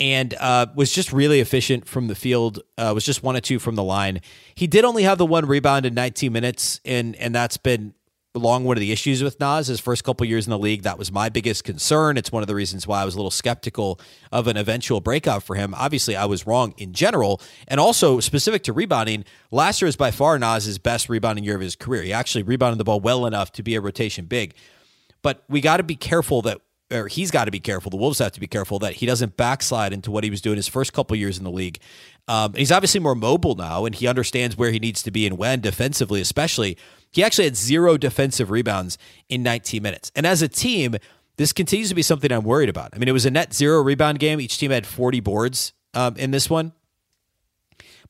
and 0.00 0.34
uh, 0.40 0.66
was 0.74 0.90
just 0.90 1.12
really 1.12 1.38
efficient 1.38 1.86
from 1.86 2.08
the 2.08 2.16
field. 2.16 2.58
Uh, 2.76 2.90
was 2.92 3.04
just 3.04 3.22
one 3.22 3.36
or 3.36 3.40
two 3.40 3.60
from 3.60 3.76
the 3.76 3.84
line. 3.84 4.20
He 4.56 4.66
did 4.66 4.84
only 4.84 5.04
have 5.04 5.16
the 5.16 5.26
one 5.26 5.46
rebound 5.46 5.86
in 5.86 5.94
19 5.94 6.32
minutes, 6.32 6.80
and 6.84 7.14
and 7.14 7.32
that's 7.32 7.56
been 7.56 7.94
long 8.38 8.64
one 8.64 8.76
of 8.76 8.80
the 8.80 8.92
issues 8.92 9.22
with 9.22 9.38
Naz. 9.40 9.66
his 9.66 9.80
first 9.80 10.04
couple 10.04 10.26
years 10.26 10.46
in 10.46 10.50
the 10.50 10.58
league. 10.58 10.82
That 10.82 10.98
was 10.98 11.12
my 11.12 11.28
biggest 11.28 11.64
concern. 11.64 12.16
It's 12.16 12.32
one 12.32 12.42
of 12.42 12.46
the 12.46 12.54
reasons 12.54 12.86
why 12.86 13.02
I 13.02 13.04
was 13.04 13.14
a 13.14 13.18
little 13.18 13.30
skeptical 13.30 14.00
of 14.32 14.46
an 14.46 14.56
eventual 14.56 15.00
breakout 15.00 15.42
for 15.42 15.56
him. 15.56 15.74
Obviously, 15.74 16.16
I 16.16 16.24
was 16.24 16.46
wrong 16.46 16.74
in 16.78 16.92
general, 16.92 17.40
and 17.66 17.80
also 17.80 18.20
specific 18.20 18.62
to 18.64 18.72
rebounding. 18.72 19.24
Last 19.50 19.82
year 19.82 19.88
is 19.88 19.96
by 19.96 20.10
far 20.10 20.38
Naz's 20.38 20.78
best 20.78 21.08
rebounding 21.08 21.44
year 21.44 21.56
of 21.56 21.60
his 21.60 21.76
career. 21.76 22.02
He 22.02 22.12
actually 22.12 22.42
rebounded 22.42 22.78
the 22.78 22.84
ball 22.84 23.00
well 23.00 23.26
enough 23.26 23.52
to 23.52 23.62
be 23.62 23.74
a 23.74 23.80
rotation 23.80 24.26
big. 24.26 24.54
But 25.22 25.42
we 25.48 25.60
got 25.60 25.78
to 25.78 25.82
be 25.82 25.96
careful 25.96 26.42
that 26.42 26.60
or 26.90 27.08
he's 27.08 27.30
got 27.30 27.44
to 27.44 27.50
be 27.50 27.60
careful. 27.60 27.90
The 27.90 27.96
Wolves 27.96 28.18
have 28.18 28.32
to 28.32 28.40
be 28.40 28.46
careful 28.46 28.78
that 28.78 28.94
he 28.94 29.06
doesn't 29.06 29.36
backslide 29.36 29.92
into 29.92 30.10
what 30.10 30.24
he 30.24 30.30
was 30.30 30.40
doing 30.40 30.56
his 30.56 30.68
first 30.68 30.92
couple 30.92 31.16
years 31.16 31.38
in 31.38 31.44
the 31.44 31.50
league. 31.50 31.78
Um, 32.28 32.54
he's 32.54 32.72
obviously 32.72 33.00
more 33.00 33.14
mobile 33.14 33.54
now, 33.54 33.84
and 33.84 33.94
he 33.94 34.06
understands 34.06 34.56
where 34.56 34.70
he 34.70 34.78
needs 34.78 35.02
to 35.02 35.10
be 35.10 35.26
and 35.26 35.38
when 35.38 35.60
defensively, 35.60 36.20
especially. 36.20 36.76
He 37.10 37.22
actually 37.22 37.44
had 37.44 37.56
zero 37.56 37.96
defensive 37.96 38.50
rebounds 38.50 38.98
in 39.28 39.42
19 39.42 39.82
minutes. 39.82 40.12
And 40.14 40.26
as 40.26 40.42
a 40.42 40.48
team, 40.48 40.96
this 41.36 41.52
continues 41.52 41.88
to 41.88 41.94
be 41.94 42.02
something 42.02 42.30
I'm 42.30 42.44
worried 42.44 42.68
about. 42.68 42.90
I 42.94 42.98
mean, 42.98 43.08
it 43.08 43.12
was 43.12 43.26
a 43.26 43.30
net 43.30 43.54
zero 43.54 43.82
rebound 43.82 44.18
game. 44.18 44.40
Each 44.40 44.58
team 44.58 44.70
had 44.70 44.86
40 44.86 45.20
boards 45.20 45.72
um, 45.94 46.16
in 46.16 46.30
this 46.30 46.50
one. 46.50 46.72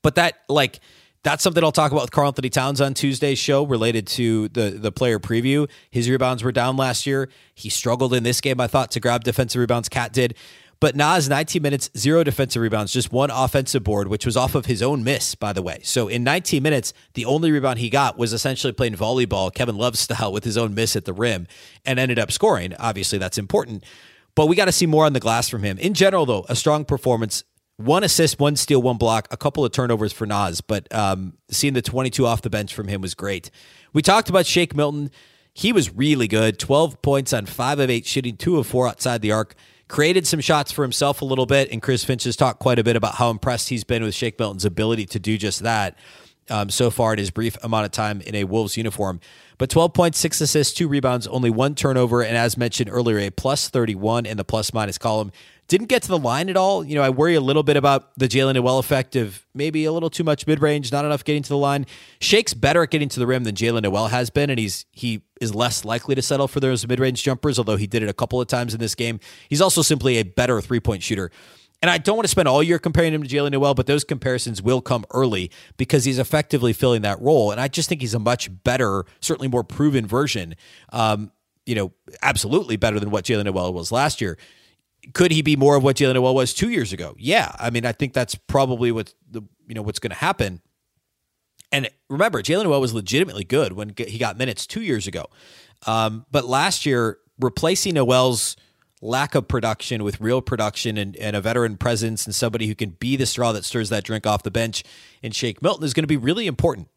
But 0.02 0.14
that, 0.16 0.38
like, 0.48 0.80
that's 1.28 1.42
something 1.42 1.62
I'll 1.62 1.72
talk 1.72 1.92
about 1.92 2.02
with 2.02 2.10
Karl-Anthony 2.10 2.48
Towns 2.48 2.80
on 2.80 2.94
Tuesday's 2.94 3.38
show 3.38 3.66
related 3.66 4.06
to 4.08 4.48
the 4.48 4.70
the 4.70 4.90
player 4.90 5.18
preview. 5.18 5.68
His 5.90 6.08
rebounds 6.08 6.42
were 6.42 6.52
down 6.52 6.78
last 6.78 7.06
year. 7.06 7.28
He 7.54 7.68
struggled 7.68 8.14
in 8.14 8.22
this 8.22 8.40
game, 8.40 8.62
I 8.62 8.66
thought, 8.66 8.90
to 8.92 9.00
grab 9.00 9.24
defensive 9.24 9.60
rebounds. 9.60 9.90
Cat 9.90 10.14
did. 10.14 10.34
But 10.80 10.96
Naz, 10.96 11.28
19 11.28 11.60
minutes, 11.60 11.90
zero 11.98 12.24
defensive 12.24 12.62
rebounds, 12.62 12.92
just 12.92 13.12
one 13.12 13.30
offensive 13.30 13.82
board, 13.84 14.08
which 14.08 14.24
was 14.24 14.36
off 14.36 14.54
of 14.54 14.66
his 14.66 14.80
own 14.80 15.04
miss, 15.04 15.34
by 15.34 15.52
the 15.52 15.60
way. 15.60 15.80
So 15.82 16.08
in 16.08 16.24
19 16.24 16.62
minutes, 16.62 16.94
the 17.14 17.26
only 17.26 17.50
rebound 17.50 17.80
he 17.80 17.90
got 17.90 18.16
was 18.16 18.32
essentially 18.32 18.72
playing 18.72 18.94
volleyball, 18.94 19.52
Kevin 19.52 19.76
Love 19.76 19.98
style, 19.98 20.32
with 20.32 20.44
his 20.44 20.56
own 20.56 20.74
miss 20.74 20.96
at 20.96 21.04
the 21.04 21.12
rim 21.12 21.46
and 21.84 21.98
ended 21.98 22.18
up 22.18 22.32
scoring. 22.32 22.74
Obviously, 22.78 23.18
that's 23.18 23.36
important. 23.36 23.84
But 24.34 24.46
we 24.46 24.56
got 24.56 24.66
to 24.66 24.72
see 24.72 24.86
more 24.86 25.04
on 25.04 25.12
the 25.12 25.20
glass 25.20 25.48
from 25.48 25.62
him. 25.62 25.78
In 25.78 25.94
general, 25.94 26.24
though, 26.24 26.46
a 26.48 26.54
strong 26.54 26.86
performance. 26.86 27.42
One 27.78 28.04
assist, 28.04 28.38
one 28.38 28.56
steal, 28.56 28.82
one 28.82 28.98
block, 28.98 29.28
a 29.30 29.36
couple 29.36 29.64
of 29.64 29.72
turnovers 29.72 30.12
for 30.12 30.26
Naz, 30.26 30.60
but 30.60 30.92
um, 30.94 31.34
seeing 31.48 31.74
the 31.74 31.82
22 31.82 32.26
off 32.26 32.42
the 32.42 32.50
bench 32.50 32.74
from 32.74 32.88
him 32.88 33.00
was 33.00 33.14
great. 33.14 33.50
We 33.92 34.02
talked 34.02 34.28
about 34.28 34.46
Shake 34.46 34.74
Milton. 34.74 35.10
He 35.54 35.72
was 35.72 35.94
really 35.94 36.28
good. 36.28 36.58
12 36.58 37.00
points 37.02 37.32
on 37.32 37.46
5 37.46 37.78
of 37.78 37.88
8, 37.88 38.04
shooting 38.04 38.36
2 38.36 38.58
of 38.58 38.66
4 38.66 38.88
outside 38.88 39.22
the 39.22 39.32
arc 39.32 39.54
created 39.88 40.26
some 40.26 40.40
shots 40.40 40.70
for 40.70 40.82
himself 40.82 41.22
a 41.22 41.24
little 41.24 41.46
bit, 41.46 41.70
and 41.72 41.82
Chris 41.82 42.04
Finch 42.04 42.24
has 42.24 42.36
talked 42.36 42.60
quite 42.60 42.78
a 42.78 42.84
bit 42.84 42.94
about 42.94 43.14
how 43.14 43.30
impressed 43.30 43.70
he's 43.70 43.84
been 43.84 44.02
with 44.02 44.14
Shake 44.14 44.38
Milton's 44.38 44.64
ability 44.64 45.06
to 45.06 45.18
do 45.18 45.36
just 45.38 45.60
that 45.60 45.98
um, 46.50 46.70
so 46.70 46.90
far 46.90 47.12
in 47.12 47.18
his 47.18 47.30
brief 47.30 47.56
amount 47.62 47.86
of 47.86 47.90
time 47.90 48.20
in 48.20 48.34
a 48.34 48.44
Wolves 48.44 48.76
uniform. 48.76 49.20
But 49.56 49.70
12 49.70 49.92
points, 49.92 50.18
six 50.18 50.40
assists, 50.40 50.74
two 50.74 50.88
rebounds, 50.88 51.26
only 51.26 51.50
one 51.50 51.74
turnover, 51.74 52.22
and 52.22 52.36
as 52.36 52.56
mentioned 52.56 52.90
earlier, 52.90 53.18
a 53.18 53.30
plus 53.30 53.68
31 53.68 54.26
in 54.26 54.36
the 54.36 54.44
plus 54.44 54.72
minus 54.72 54.98
column. 54.98 55.32
Didn't 55.68 55.88
get 55.88 56.00
to 56.02 56.08
the 56.08 56.18
line 56.18 56.48
at 56.48 56.56
all. 56.56 56.82
You 56.82 56.94
know, 56.94 57.02
I 57.02 57.10
worry 57.10 57.34
a 57.34 57.42
little 57.42 57.62
bit 57.62 57.76
about 57.76 58.18
the 58.18 58.26
Jaylen 58.26 58.54
Nowell 58.54 58.78
effect 58.78 59.14
of 59.16 59.46
maybe 59.54 59.84
a 59.84 59.92
little 59.92 60.08
too 60.08 60.24
much 60.24 60.46
mid 60.46 60.62
range, 60.62 60.90
not 60.90 61.04
enough 61.04 61.24
getting 61.24 61.42
to 61.42 61.48
the 61.50 61.58
line. 61.58 61.84
Shake's 62.20 62.54
better 62.54 62.82
at 62.84 62.90
getting 62.90 63.10
to 63.10 63.20
the 63.20 63.26
rim 63.26 63.44
than 63.44 63.54
Jaylen 63.54 63.82
Nowell 63.82 64.06
has 64.06 64.30
been, 64.30 64.48
and 64.48 64.58
he's 64.58 64.86
he 64.92 65.20
is 65.42 65.54
less 65.54 65.84
likely 65.84 66.14
to 66.14 66.22
settle 66.22 66.48
for 66.48 66.58
those 66.58 66.88
mid 66.88 66.98
range 66.98 67.22
jumpers, 67.22 67.58
although 67.58 67.76
he 67.76 67.86
did 67.86 68.02
it 68.02 68.08
a 68.08 68.14
couple 68.14 68.40
of 68.40 68.48
times 68.48 68.72
in 68.72 68.80
this 68.80 68.94
game. 68.94 69.20
He's 69.50 69.60
also 69.60 69.82
simply 69.82 70.16
a 70.16 70.22
better 70.22 70.58
three 70.62 70.80
point 70.80 71.02
shooter. 71.02 71.30
And 71.82 71.90
I 71.90 71.98
don't 71.98 72.16
want 72.16 72.24
to 72.24 72.30
spend 72.30 72.48
all 72.48 72.62
year 72.62 72.78
comparing 72.78 73.12
him 73.12 73.22
to 73.22 73.28
Jaylen 73.28 73.52
Nowell, 73.52 73.74
but 73.74 73.86
those 73.86 74.04
comparisons 74.04 74.62
will 74.62 74.80
come 74.80 75.04
early 75.12 75.50
because 75.76 76.04
he's 76.04 76.18
effectively 76.18 76.72
filling 76.72 77.02
that 77.02 77.20
role. 77.20 77.52
And 77.52 77.60
I 77.60 77.68
just 77.68 77.90
think 77.90 78.00
he's 78.00 78.14
a 78.14 78.18
much 78.18 78.50
better, 78.64 79.04
certainly 79.20 79.48
more 79.48 79.62
proven 79.62 80.06
version. 80.06 80.56
Um, 80.92 81.30
you 81.66 81.74
know, 81.74 81.92
absolutely 82.22 82.76
better 82.76 82.98
than 82.98 83.10
what 83.10 83.26
Jaylen 83.26 83.44
Nowell 83.44 83.74
was 83.74 83.92
last 83.92 84.22
year 84.22 84.38
could 85.14 85.30
he 85.30 85.42
be 85.42 85.56
more 85.56 85.76
of 85.76 85.82
what 85.82 85.96
Jaylen 85.96 86.14
Nowell 86.14 86.34
was 86.34 86.54
two 86.54 86.70
years 86.70 86.92
ago? 86.92 87.14
Yeah, 87.18 87.52
I 87.58 87.70
mean, 87.70 87.84
I 87.86 87.92
think 87.92 88.12
that's 88.12 88.34
probably 88.34 88.92
what 88.92 89.14
the 89.30 89.42
you 89.66 89.74
know 89.74 89.82
what's 89.82 89.98
going 89.98 90.10
to 90.10 90.16
happen. 90.16 90.60
And 91.70 91.90
remember, 92.08 92.42
Jaylen 92.42 92.64
Nowell 92.64 92.80
was 92.80 92.94
legitimately 92.94 93.44
good 93.44 93.72
when 93.72 93.94
he 93.96 94.18
got 94.18 94.38
minutes 94.38 94.66
two 94.66 94.82
years 94.82 95.06
ago. 95.06 95.26
Um, 95.86 96.24
but 96.30 96.46
last 96.46 96.86
year, 96.86 97.18
replacing 97.38 97.94
Nowell's 97.94 98.56
lack 99.00 99.34
of 99.34 99.46
production 99.46 100.02
with 100.02 100.20
real 100.20 100.40
production 100.40 100.96
and, 100.96 101.16
and, 101.16 101.36
a 101.36 101.40
veteran 101.40 101.76
presence 101.76 102.26
and 102.26 102.34
somebody 102.34 102.66
who 102.66 102.74
can 102.74 102.90
be 102.90 103.14
the 103.14 103.26
straw 103.26 103.52
that 103.52 103.64
stirs 103.64 103.90
that 103.90 104.02
drink 104.02 104.26
off 104.26 104.42
the 104.42 104.50
bench 104.50 104.82
and 105.22 105.32
Shake 105.32 105.62
Milton 105.62 105.84
is 105.84 105.94
going 105.94 106.02
to 106.02 106.08
be 106.08 106.16
really 106.16 106.48
important. 106.48 106.88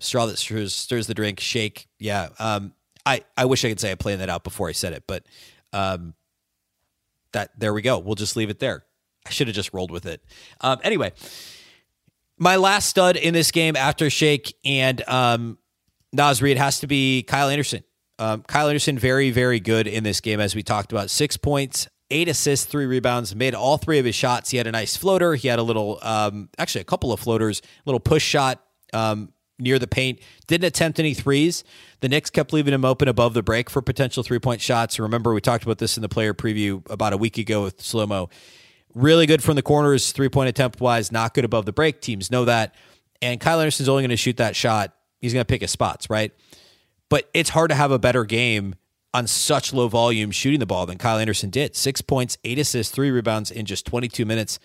Straw 0.00 0.26
that 0.26 0.36
stirs, 0.36 0.74
stirs 0.74 1.06
the 1.06 1.14
drink, 1.14 1.40
Shake. 1.40 1.88
Yeah. 1.98 2.28
Um, 2.38 2.74
I, 3.06 3.22
I 3.38 3.46
wish 3.46 3.64
I 3.64 3.70
could 3.70 3.80
say 3.80 3.90
I 3.90 3.94
planned 3.94 4.20
that 4.20 4.28
out 4.28 4.44
before 4.44 4.68
I 4.68 4.72
said 4.72 4.92
it, 4.92 5.04
but 5.06 5.24
um, 5.72 6.14
that 7.34 7.50
there 7.58 7.72
we 7.72 7.82
go. 7.82 7.98
We'll 7.98 8.16
just 8.16 8.34
leave 8.34 8.50
it 8.50 8.58
there. 8.58 8.84
I 9.26 9.30
should 9.30 9.46
have 9.46 9.54
just 9.54 9.72
rolled 9.72 9.90
with 9.90 10.06
it. 10.06 10.22
Um, 10.60 10.78
anyway, 10.82 11.12
my 12.38 12.56
last 12.56 12.88
stud 12.88 13.16
in 13.16 13.32
this 13.32 13.50
game 13.50 13.76
after 13.76 14.10
Shake 14.10 14.56
and 14.64 15.06
um, 15.08 15.58
Naz 16.12 16.42
Reid 16.42 16.56
has 16.56 16.80
to 16.80 16.86
be 16.86 17.22
Kyle 17.22 17.48
Anderson. 17.48 17.84
Um, 18.18 18.42
Kyle 18.42 18.68
Anderson, 18.68 18.98
very, 18.98 19.30
very 19.30 19.60
good 19.60 19.86
in 19.86 20.04
this 20.04 20.20
game, 20.20 20.40
as 20.40 20.54
we 20.54 20.62
talked 20.62 20.92
about. 20.92 21.10
Six 21.10 21.36
points, 21.36 21.88
eight 22.10 22.28
assists, 22.28 22.66
three 22.66 22.86
rebounds, 22.86 23.34
made 23.34 23.54
all 23.54 23.76
three 23.76 23.98
of 23.98 24.04
his 24.04 24.14
shots. 24.14 24.50
He 24.50 24.56
had 24.56 24.66
a 24.66 24.72
nice 24.72 24.96
floater. 24.96 25.34
He 25.34 25.48
had 25.48 25.58
a 25.58 25.62
little, 25.62 25.98
um, 26.02 26.48
actually, 26.58 26.82
a 26.82 26.84
couple 26.84 27.12
of 27.12 27.20
floaters, 27.20 27.60
a 27.60 27.64
little 27.86 28.00
push 28.00 28.24
shot 28.24 28.62
um, 28.92 29.32
near 29.64 29.80
the 29.80 29.88
paint. 29.88 30.20
Didn't 30.46 30.66
attempt 30.66 31.00
any 31.00 31.14
threes. 31.14 31.64
The 32.00 32.08
Knicks 32.08 32.30
kept 32.30 32.52
leaving 32.52 32.72
him 32.72 32.84
open 32.84 33.08
above 33.08 33.34
the 33.34 33.42
break 33.42 33.68
for 33.68 33.82
potential 33.82 34.22
three 34.22 34.38
point 34.38 34.60
shots. 34.60 35.00
Remember, 35.00 35.34
we 35.34 35.40
talked 35.40 35.64
about 35.64 35.78
this 35.78 35.96
in 35.96 36.02
the 36.02 36.08
player 36.08 36.32
preview 36.32 36.88
about 36.88 37.12
a 37.12 37.16
week 37.16 37.38
ago 37.38 37.64
with 37.64 37.80
Slow 37.80 38.06
Mo. 38.06 38.28
Really 38.94 39.26
good 39.26 39.42
from 39.42 39.56
the 39.56 39.62
corners, 39.62 40.12
three 40.12 40.28
point 40.28 40.48
attempt 40.48 40.80
wise, 40.80 41.10
not 41.10 41.34
good 41.34 41.44
above 41.44 41.66
the 41.66 41.72
break. 41.72 42.00
Teams 42.00 42.30
know 42.30 42.44
that. 42.44 42.74
And 43.20 43.40
Kyle 43.40 43.58
Anderson's 43.58 43.88
only 43.88 44.02
going 44.02 44.10
to 44.10 44.16
shoot 44.16 44.36
that 44.36 44.54
shot. 44.54 44.94
He's 45.20 45.32
going 45.32 45.40
to 45.40 45.46
pick 45.46 45.62
his 45.62 45.70
spots, 45.70 46.08
right? 46.08 46.32
But 47.08 47.28
it's 47.34 47.50
hard 47.50 47.70
to 47.70 47.74
have 47.74 47.90
a 47.90 47.98
better 47.98 48.24
game 48.24 48.76
on 49.14 49.26
such 49.28 49.72
low 49.72 49.88
volume 49.88 50.32
shooting 50.32 50.60
the 50.60 50.66
ball 50.66 50.84
than 50.86 50.98
Kyle 50.98 51.18
Anderson 51.18 51.48
did. 51.48 51.76
Six 51.76 52.02
points, 52.02 52.36
eight 52.44 52.58
assists, 52.58 52.92
three 52.92 53.10
rebounds 53.10 53.50
in 53.50 53.64
just 53.64 53.86
22 53.86 54.26
minutes. 54.26 54.58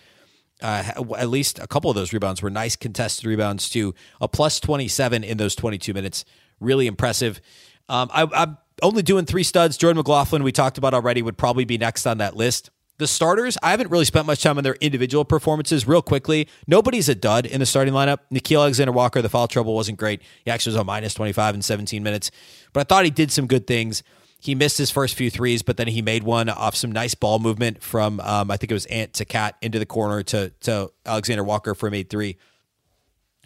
Uh, 0.62 0.92
at 1.16 1.28
least 1.28 1.58
a 1.58 1.66
couple 1.66 1.90
of 1.90 1.94
those 1.94 2.12
rebounds 2.12 2.42
were 2.42 2.50
nice 2.50 2.76
contested 2.76 3.26
rebounds 3.26 3.68
to 3.70 3.94
A 4.20 4.28
plus 4.28 4.60
27 4.60 5.24
in 5.24 5.36
those 5.36 5.54
22 5.54 5.94
minutes. 5.94 6.24
Really 6.60 6.86
impressive. 6.86 7.40
Um, 7.88 8.10
I, 8.12 8.26
I'm 8.32 8.58
only 8.82 9.02
doing 9.02 9.24
three 9.24 9.42
studs. 9.42 9.76
Jordan 9.76 9.96
McLaughlin, 9.98 10.42
we 10.42 10.52
talked 10.52 10.78
about 10.78 10.94
already, 10.94 11.22
would 11.22 11.38
probably 11.38 11.64
be 11.64 11.78
next 11.78 12.06
on 12.06 12.18
that 12.18 12.36
list. 12.36 12.70
The 12.98 13.06
starters, 13.06 13.56
I 13.62 13.70
haven't 13.70 13.90
really 13.90 14.04
spent 14.04 14.26
much 14.26 14.42
time 14.42 14.58
on 14.58 14.64
their 14.64 14.74
individual 14.74 15.24
performances. 15.24 15.88
Real 15.88 16.02
quickly, 16.02 16.46
nobody's 16.66 17.08
a 17.08 17.14
dud 17.14 17.46
in 17.46 17.58
the 17.58 17.64
starting 17.64 17.94
lineup. 17.94 18.18
Nickeil 18.30 18.60
Alexander 18.60 18.92
Walker, 18.92 19.22
the 19.22 19.30
foul 19.30 19.48
trouble 19.48 19.74
wasn't 19.74 19.98
great. 19.98 20.20
He 20.44 20.50
actually 20.50 20.72
was 20.72 20.80
on 20.80 20.86
minus 20.86 21.14
25 21.14 21.54
in 21.54 21.62
17 21.62 22.02
minutes, 22.02 22.30
but 22.74 22.80
I 22.80 22.84
thought 22.84 23.04
he 23.04 23.10
did 23.10 23.32
some 23.32 23.46
good 23.46 23.66
things. 23.66 24.02
He 24.40 24.54
missed 24.54 24.78
his 24.78 24.90
first 24.90 25.14
few 25.14 25.30
threes, 25.30 25.62
but 25.62 25.76
then 25.76 25.86
he 25.86 26.02
made 26.02 26.22
one 26.22 26.48
off 26.48 26.74
some 26.74 26.90
nice 26.90 27.14
ball 27.14 27.38
movement 27.38 27.82
from, 27.82 28.20
um, 28.20 28.50
I 28.50 28.56
think 28.56 28.70
it 28.70 28.74
was 28.74 28.86
Ant 28.86 29.12
to 29.14 29.24
Cat 29.24 29.56
into 29.60 29.78
the 29.78 29.86
corner 29.86 30.22
to, 30.24 30.50
to 30.62 30.90
Alexander 31.04 31.44
Walker 31.44 31.74
for 31.74 31.88
a 31.88 31.90
made 31.90 32.08
three. 32.08 32.38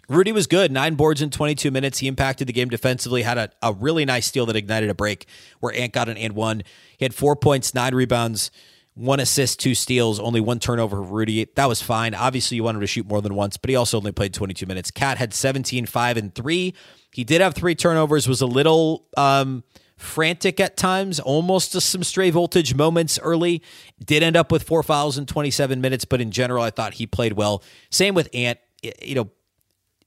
Rudy 0.07 0.31
was 0.31 0.47
good. 0.47 0.71
Nine 0.71 0.95
boards 0.95 1.21
in 1.21 1.31
22 1.31 1.71
minutes. 1.71 1.99
He 1.99 2.07
impacted 2.07 2.47
the 2.47 2.53
game 2.53 2.69
defensively, 2.69 3.23
had 3.23 3.37
a, 3.37 3.49
a 3.61 3.73
really 3.73 4.05
nice 4.05 4.27
steal 4.27 4.45
that 4.45 4.55
ignited 4.55 4.89
a 4.89 4.93
break 4.93 5.27
where 5.59 5.73
Ant 5.73 5.93
got 5.93 6.09
an 6.09 6.17
and 6.17 6.33
one. 6.33 6.63
He 6.97 7.05
had 7.05 7.13
four 7.13 7.35
points, 7.35 7.73
nine 7.73 7.93
rebounds 7.93 8.51
one 8.95 9.19
assist, 9.19 9.59
two 9.59 9.75
steals, 9.75 10.19
only 10.21 10.39
one 10.39 10.57
turnover 10.57 10.95
for 10.95 11.03
Rudy. 11.03 11.45
That 11.55 11.67
was 11.67 11.81
fine. 11.81 12.15
Obviously, 12.15 12.55
you 12.55 12.63
wanted 12.63 12.79
to 12.79 12.87
shoot 12.87 13.05
more 13.05 13.21
than 13.21 13.35
once, 13.35 13.57
but 13.57 13.69
he 13.69 13.75
also 13.75 13.97
only 13.97 14.13
played 14.13 14.33
22 14.33 14.65
minutes. 14.65 14.89
Cat 14.89 15.17
had 15.17 15.33
17, 15.33 15.85
5, 15.85 16.17
and 16.17 16.33
3. 16.33 16.73
He 17.11 17.23
did 17.25 17.41
have 17.41 17.53
three 17.53 17.75
turnovers, 17.75 18.27
was 18.27 18.41
a 18.41 18.45
little 18.45 19.05
um, 19.17 19.63
frantic 19.97 20.59
at 20.59 20.77
times, 20.77 21.19
almost 21.19 21.71
to 21.71 21.81
some 21.81 22.03
stray 22.03 22.29
voltage 22.29 22.75
moments 22.75 23.19
early. 23.19 23.61
Did 24.03 24.23
end 24.23 24.35
up 24.35 24.51
with 24.51 24.63
four 24.63 24.83
fouls 24.83 25.17
in 25.17 25.25
27 25.25 25.79
minutes, 25.81 26.05
but 26.05 26.21
in 26.21 26.31
general, 26.31 26.63
I 26.63 26.69
thought 26.69 26.95
he 26.95 27.07
played 27.07 27.33
well. 27.33 27.63
Same 27.89 28.13
with 28.13 28.29
Ant. 28.33 28.59
You 29.01 29.15
know, 29.15 29.31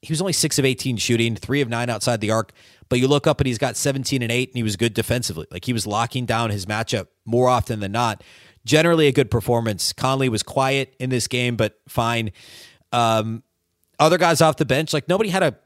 he 0.03 0.13
was 0.13 0.21
only 0.21 0.33
6 0.33 0.59
of 0.59 0.65
18 0.65 0.97
shooting, 0.97 1.35
3 1.35 1.61
of 1.61 1.69
9 1.69 1.91
outside 1.91 2.21
the 2.21 2.31
arc, 2.31 2.53
but 2.89 3.01
you 3.01 3.09
look 3.09 3.27
up 3.27 3.41
and 3.41 3.47
he's 3.47 3.59
got 3.59 3.77
17 3.77 4.23
and 4.23 4.31
8, 4.31 4.51
and 4.51 4.57
he 4.57 4.63
was 4.63 4.77
good 4.77 4.95
defensively. 4.95 5.47
Like 5.51 5.65
he 5.65 5.73
was 5.73 5.87
locking 5.87 6.27
down 6.27 6.51
his 6.51 6.67
matchup 6.67 7.09
more 7.25 7.49
often 7.49 7.81
than 7.81 7.93
not 7.93 8.23
generally 8.65 9.07
a 9.09 9.13
good 9.13 9.31
performance. 9.31 9.93
Conley 9.93 10.29
was 10.29 10.43
quiet 10.43 10.95
in 11.01 11.11
this 11.11 11.27
game, 11.27 11.57
but 11.57 11.81
fine. 11.89 12.31
Um, 12.93 13.43
other 13.99 14.19
guys 14.19 14.41
off 14.41 14.57
the 14.57 14.65
bench, 14.65 14.93
like 14.93 15.09
nobody 15.09 15.31
had 15.31 15.43
a 15.43 15.57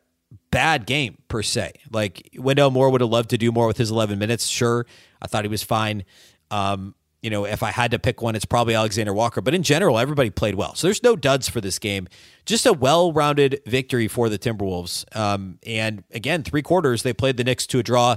bad 0.53 0.87
game 0.87 1.19
per 1.27 1.43
se. 1.43 1.73
Like 1.91 2.31
Wendell 2.39 2.71
Moore 2.71 2.91
would 2.91 3.01
have 3.01 3.11
loved 3.11 3.31
to 3.31 3.39
do 3.39 3.51
more 3.51 3.67
with 3.67 3.79
his 3.79 3.91
11 3.91 4.21
minutes. 4.21 4.47
Sure, 4.47 4.87
I 5.21 5.27
thought 5.27 5.45
he 5.45 5.49
was 5.49 5.65
fine. 5.65 6.05
Um, 6.53 6.95
you 7.23 7.31
know, 7.31 7.45
if 7.45 7.63
I 7.63 7.71
had 7.71 7.93
to 7.93 7.99
pick 7.99 8.21
one, 8.21 8.35
it's 8.35 8.45
probably 8.45 8.75
Alexander 8.75 9.13
Walker. 9.13 9.41
But 9.41 9.55
in 9.55 9.63
general, 9.63 9.99
everybody 9.99 10.31
played 10.31 10.57
well. 10.57 10.75
So 10.75 10.89
there's 10.89 11.03
no 11.05 11.15
duds 11.17 11.49
for 11.49 11.61
this 11.61 11.79
game. 11.79 12.09
Just 12.47 12.67
a 12.67 12.73
well 12.73 13.13
rounded 13.13 13.63
victory 13.65 14.09
for 14.09 14.29
the 14.29 14.39
Timberwolves. 14.39 15.05
Um, 15.17 15.59
and 15.65 16.05
again, 16.11 16.43
three 16.43 16.63
quarters, 16.63 17.03
they 17.03 17.13
played 17.13 17.37
the 17.37 17.45
Knicks 17.45 17.67
to 17.69 17.79
a 17.79 17.83
draw. 17.83 18.17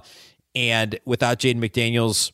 And 0.55 0.99
without 1.05 1.39
Jaden 1.39 1.57
McDaniels, 1.57 2.31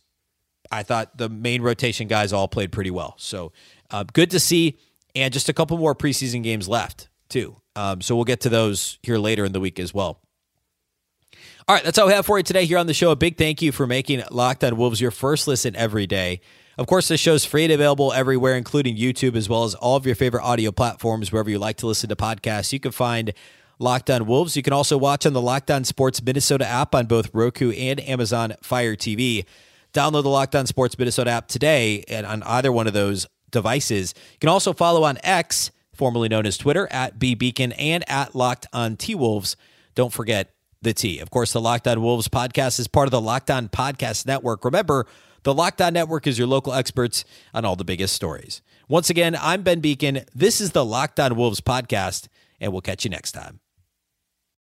I 0.71 0.83
thought 0.83 1.17
the 1.17 1.27
main 1.27 1.61
rotation 1.61 2.07
guys 2.07 2.31
all 2.31 2.47
played 2.47 2.71
pretty 2.71 2.91
well. 2.91 3.15
So 3.17 3.51
uh, 3.89 4.05
good 4.11 4.31
to 4.31 4.39
see. 4.39 4.77
And 5.13 5.33
just 5.33 5.49
a 5.49 5.53
couple 5.53 5.77
more 5.77 5.93
preseason 5.93 6.41
games 6.41 6.69
left, 6.69 7.09
too. 7.31 7.55
Um, 7.75 8.01
so 8.01 8.15
we'll 8.15 8.25
get 8.25 8.41
to 8.41 8.49
those 8.49 8.99
here 9.01 9.17
later 9.17 9.43
in 9.45 9.53
the 9.53 9.59
week 9.59 9.79
as 9.79 9.93
well. 9.93 10.19
All 11.67 11.75
right, 11.75 11.83
that's 11.83 11.97
all 11.97 12.07
we 12.07 12.13
have 12.13 12.25
for 12.25 12.37
you 12.37 12.43
today 12.43 12.65
here 12.65 12.77
on 12.77 12.87
the 12.87 12.93
show. 12.93 13.11
A 13.11 13.15
big 13.15 13.37
thank 13.37 13.61
you 13.61 13.71
for 13.71 13.87
making 13.87 14.23
Locked 14.29 14.63
On 14.63 14.75
Wolves 14.77 14.99
your 14.99 15.11
first 15.11 15.47
listen 15.47 15.75
every 15.75 16.05
day. 16.05 16.41
Of 16.77 16.87
course, 16.87 17.07
this 17.07 17.19
show's 17.19 17.45
free 17.45 17.63
and 17.63 17.71
available 17.71 18.11
everywhere, 18.13 18.55
including 18.55 18.97
YouTube, 18.97 19.35
as 19.35 19.47
well 19.47 19.63
as 19.63 19.75
all 19.75 19.95
of 19.95 20.05
your 20.05 20.15
favorite 20.15 20.43
audio 20.43 20.71
platforms, 20.71 21.31
wherever 21.31 21.49
you 21.49 21.59
like 21.59 21.77
to 21.77 21.87
listen 21.87 22.09
to 22.09 22.15
podcasts. 22.15 22.73
You 22.73 22.79
can 22.79 22.91
find 22.91 23.33
Locked 23.77 24.09
On 24.09 24.25
Wolves. 24.25 24.57
You 24.57 24.63
can 24.63 24.73
also 24.73 24.97
watch 24.97 25.25
on 25.25 25.33
the 25.33 25.41
Locked 25.41 25.71
On 25.71 25.83
Sports 25.83 26.21
Minnesota 26.21 26.65
app 26.65 26.95
on 26.95 27.05
both 27.05 27.29
Roku 27.33 27.71
and 27.71 27.99
Amazon 28.01 28.55
Fire 28.61 28.95
TV. 28.95 29.45
Download 29.93 30.23
the 30.23 30.29
Locked 30.29 30.55
On 30.55 30.65
Sports 30.65 30.97
Minnesota 30.97 31.31
app 31.31 31.47
today 31.47 32.03
and 32.07 32.25
on 32.25 32.43
either 32.43 32.71
one 32.71 32.87
of 32.87 32.93
those 32.93 33.27
devices. 33.51 34.13
You 34.33 34.39
can 34.39 34.49
also 34.49 34.73
follow 34.73 35.03
on 35.03 35.17
X, 35.23 35.71
formerly 36.01 36.27
known 36.27 36.47
as 36.47 36.57
Twitter, 36.57 36.87
at 36.89 37.19
B 37.19 37.35
Beecken 37.35 37.75
and 37.77 38.03
at 38.09 38.33
Locked 38.33 38.65
On 38.73 38.97
T 38.97 39.13
Wolves. 39.13 39.55
Don't 39.93 40.11
forget 40.11 40.51
the 40.81 40.95
T. 40.95 41.19
Of 41.19 41.29
course, 41.29 41.53
the 41.53 41.61
Locked 41.61 41.87
On 41.87 42.01
Wolves 42.01 42.27
podcast 42.27 42.79
is 42.79 42.87
part 42.87 43.05
of 43.05 43.11
the 43.11 43.21
Locked 43.21 43.51
On 43.51 43.69
Podcast 43.69 44.25
Network. 44.25 44.65
Remember, 44.65 45.05
the 45.43 45.53
Locked 45.53 45.79
On 45.79 45.93
Network 45.93 46.25
is 46.25 46.39
your 46.39 46.47
local 46.47 46.73
experts 46.73 47.23
on 47.53 47.65
all 47.65 47.75
the 47.75 47.85
biggest 47.85 48.15
stories. 48.15 48.63
Once 48.87 49.11
again, 49.11 49.37
I'm 49.39 49.61
Ben 49.61 49.79
Beecken. 49.79 50.25
This 50.33 50.59
is 50.59 50.71
the 50.71 50.83
Locked 50.83 51.19
On 51.19 51.35
Wolves 51.35 51.61
podcast, 51.61 52.29
and 52.59 52.71
we'll 52.71 52.81
catch 52.81 53.03
you 53.03 53.11
next 53.11 53.33
time. 53.33 53.60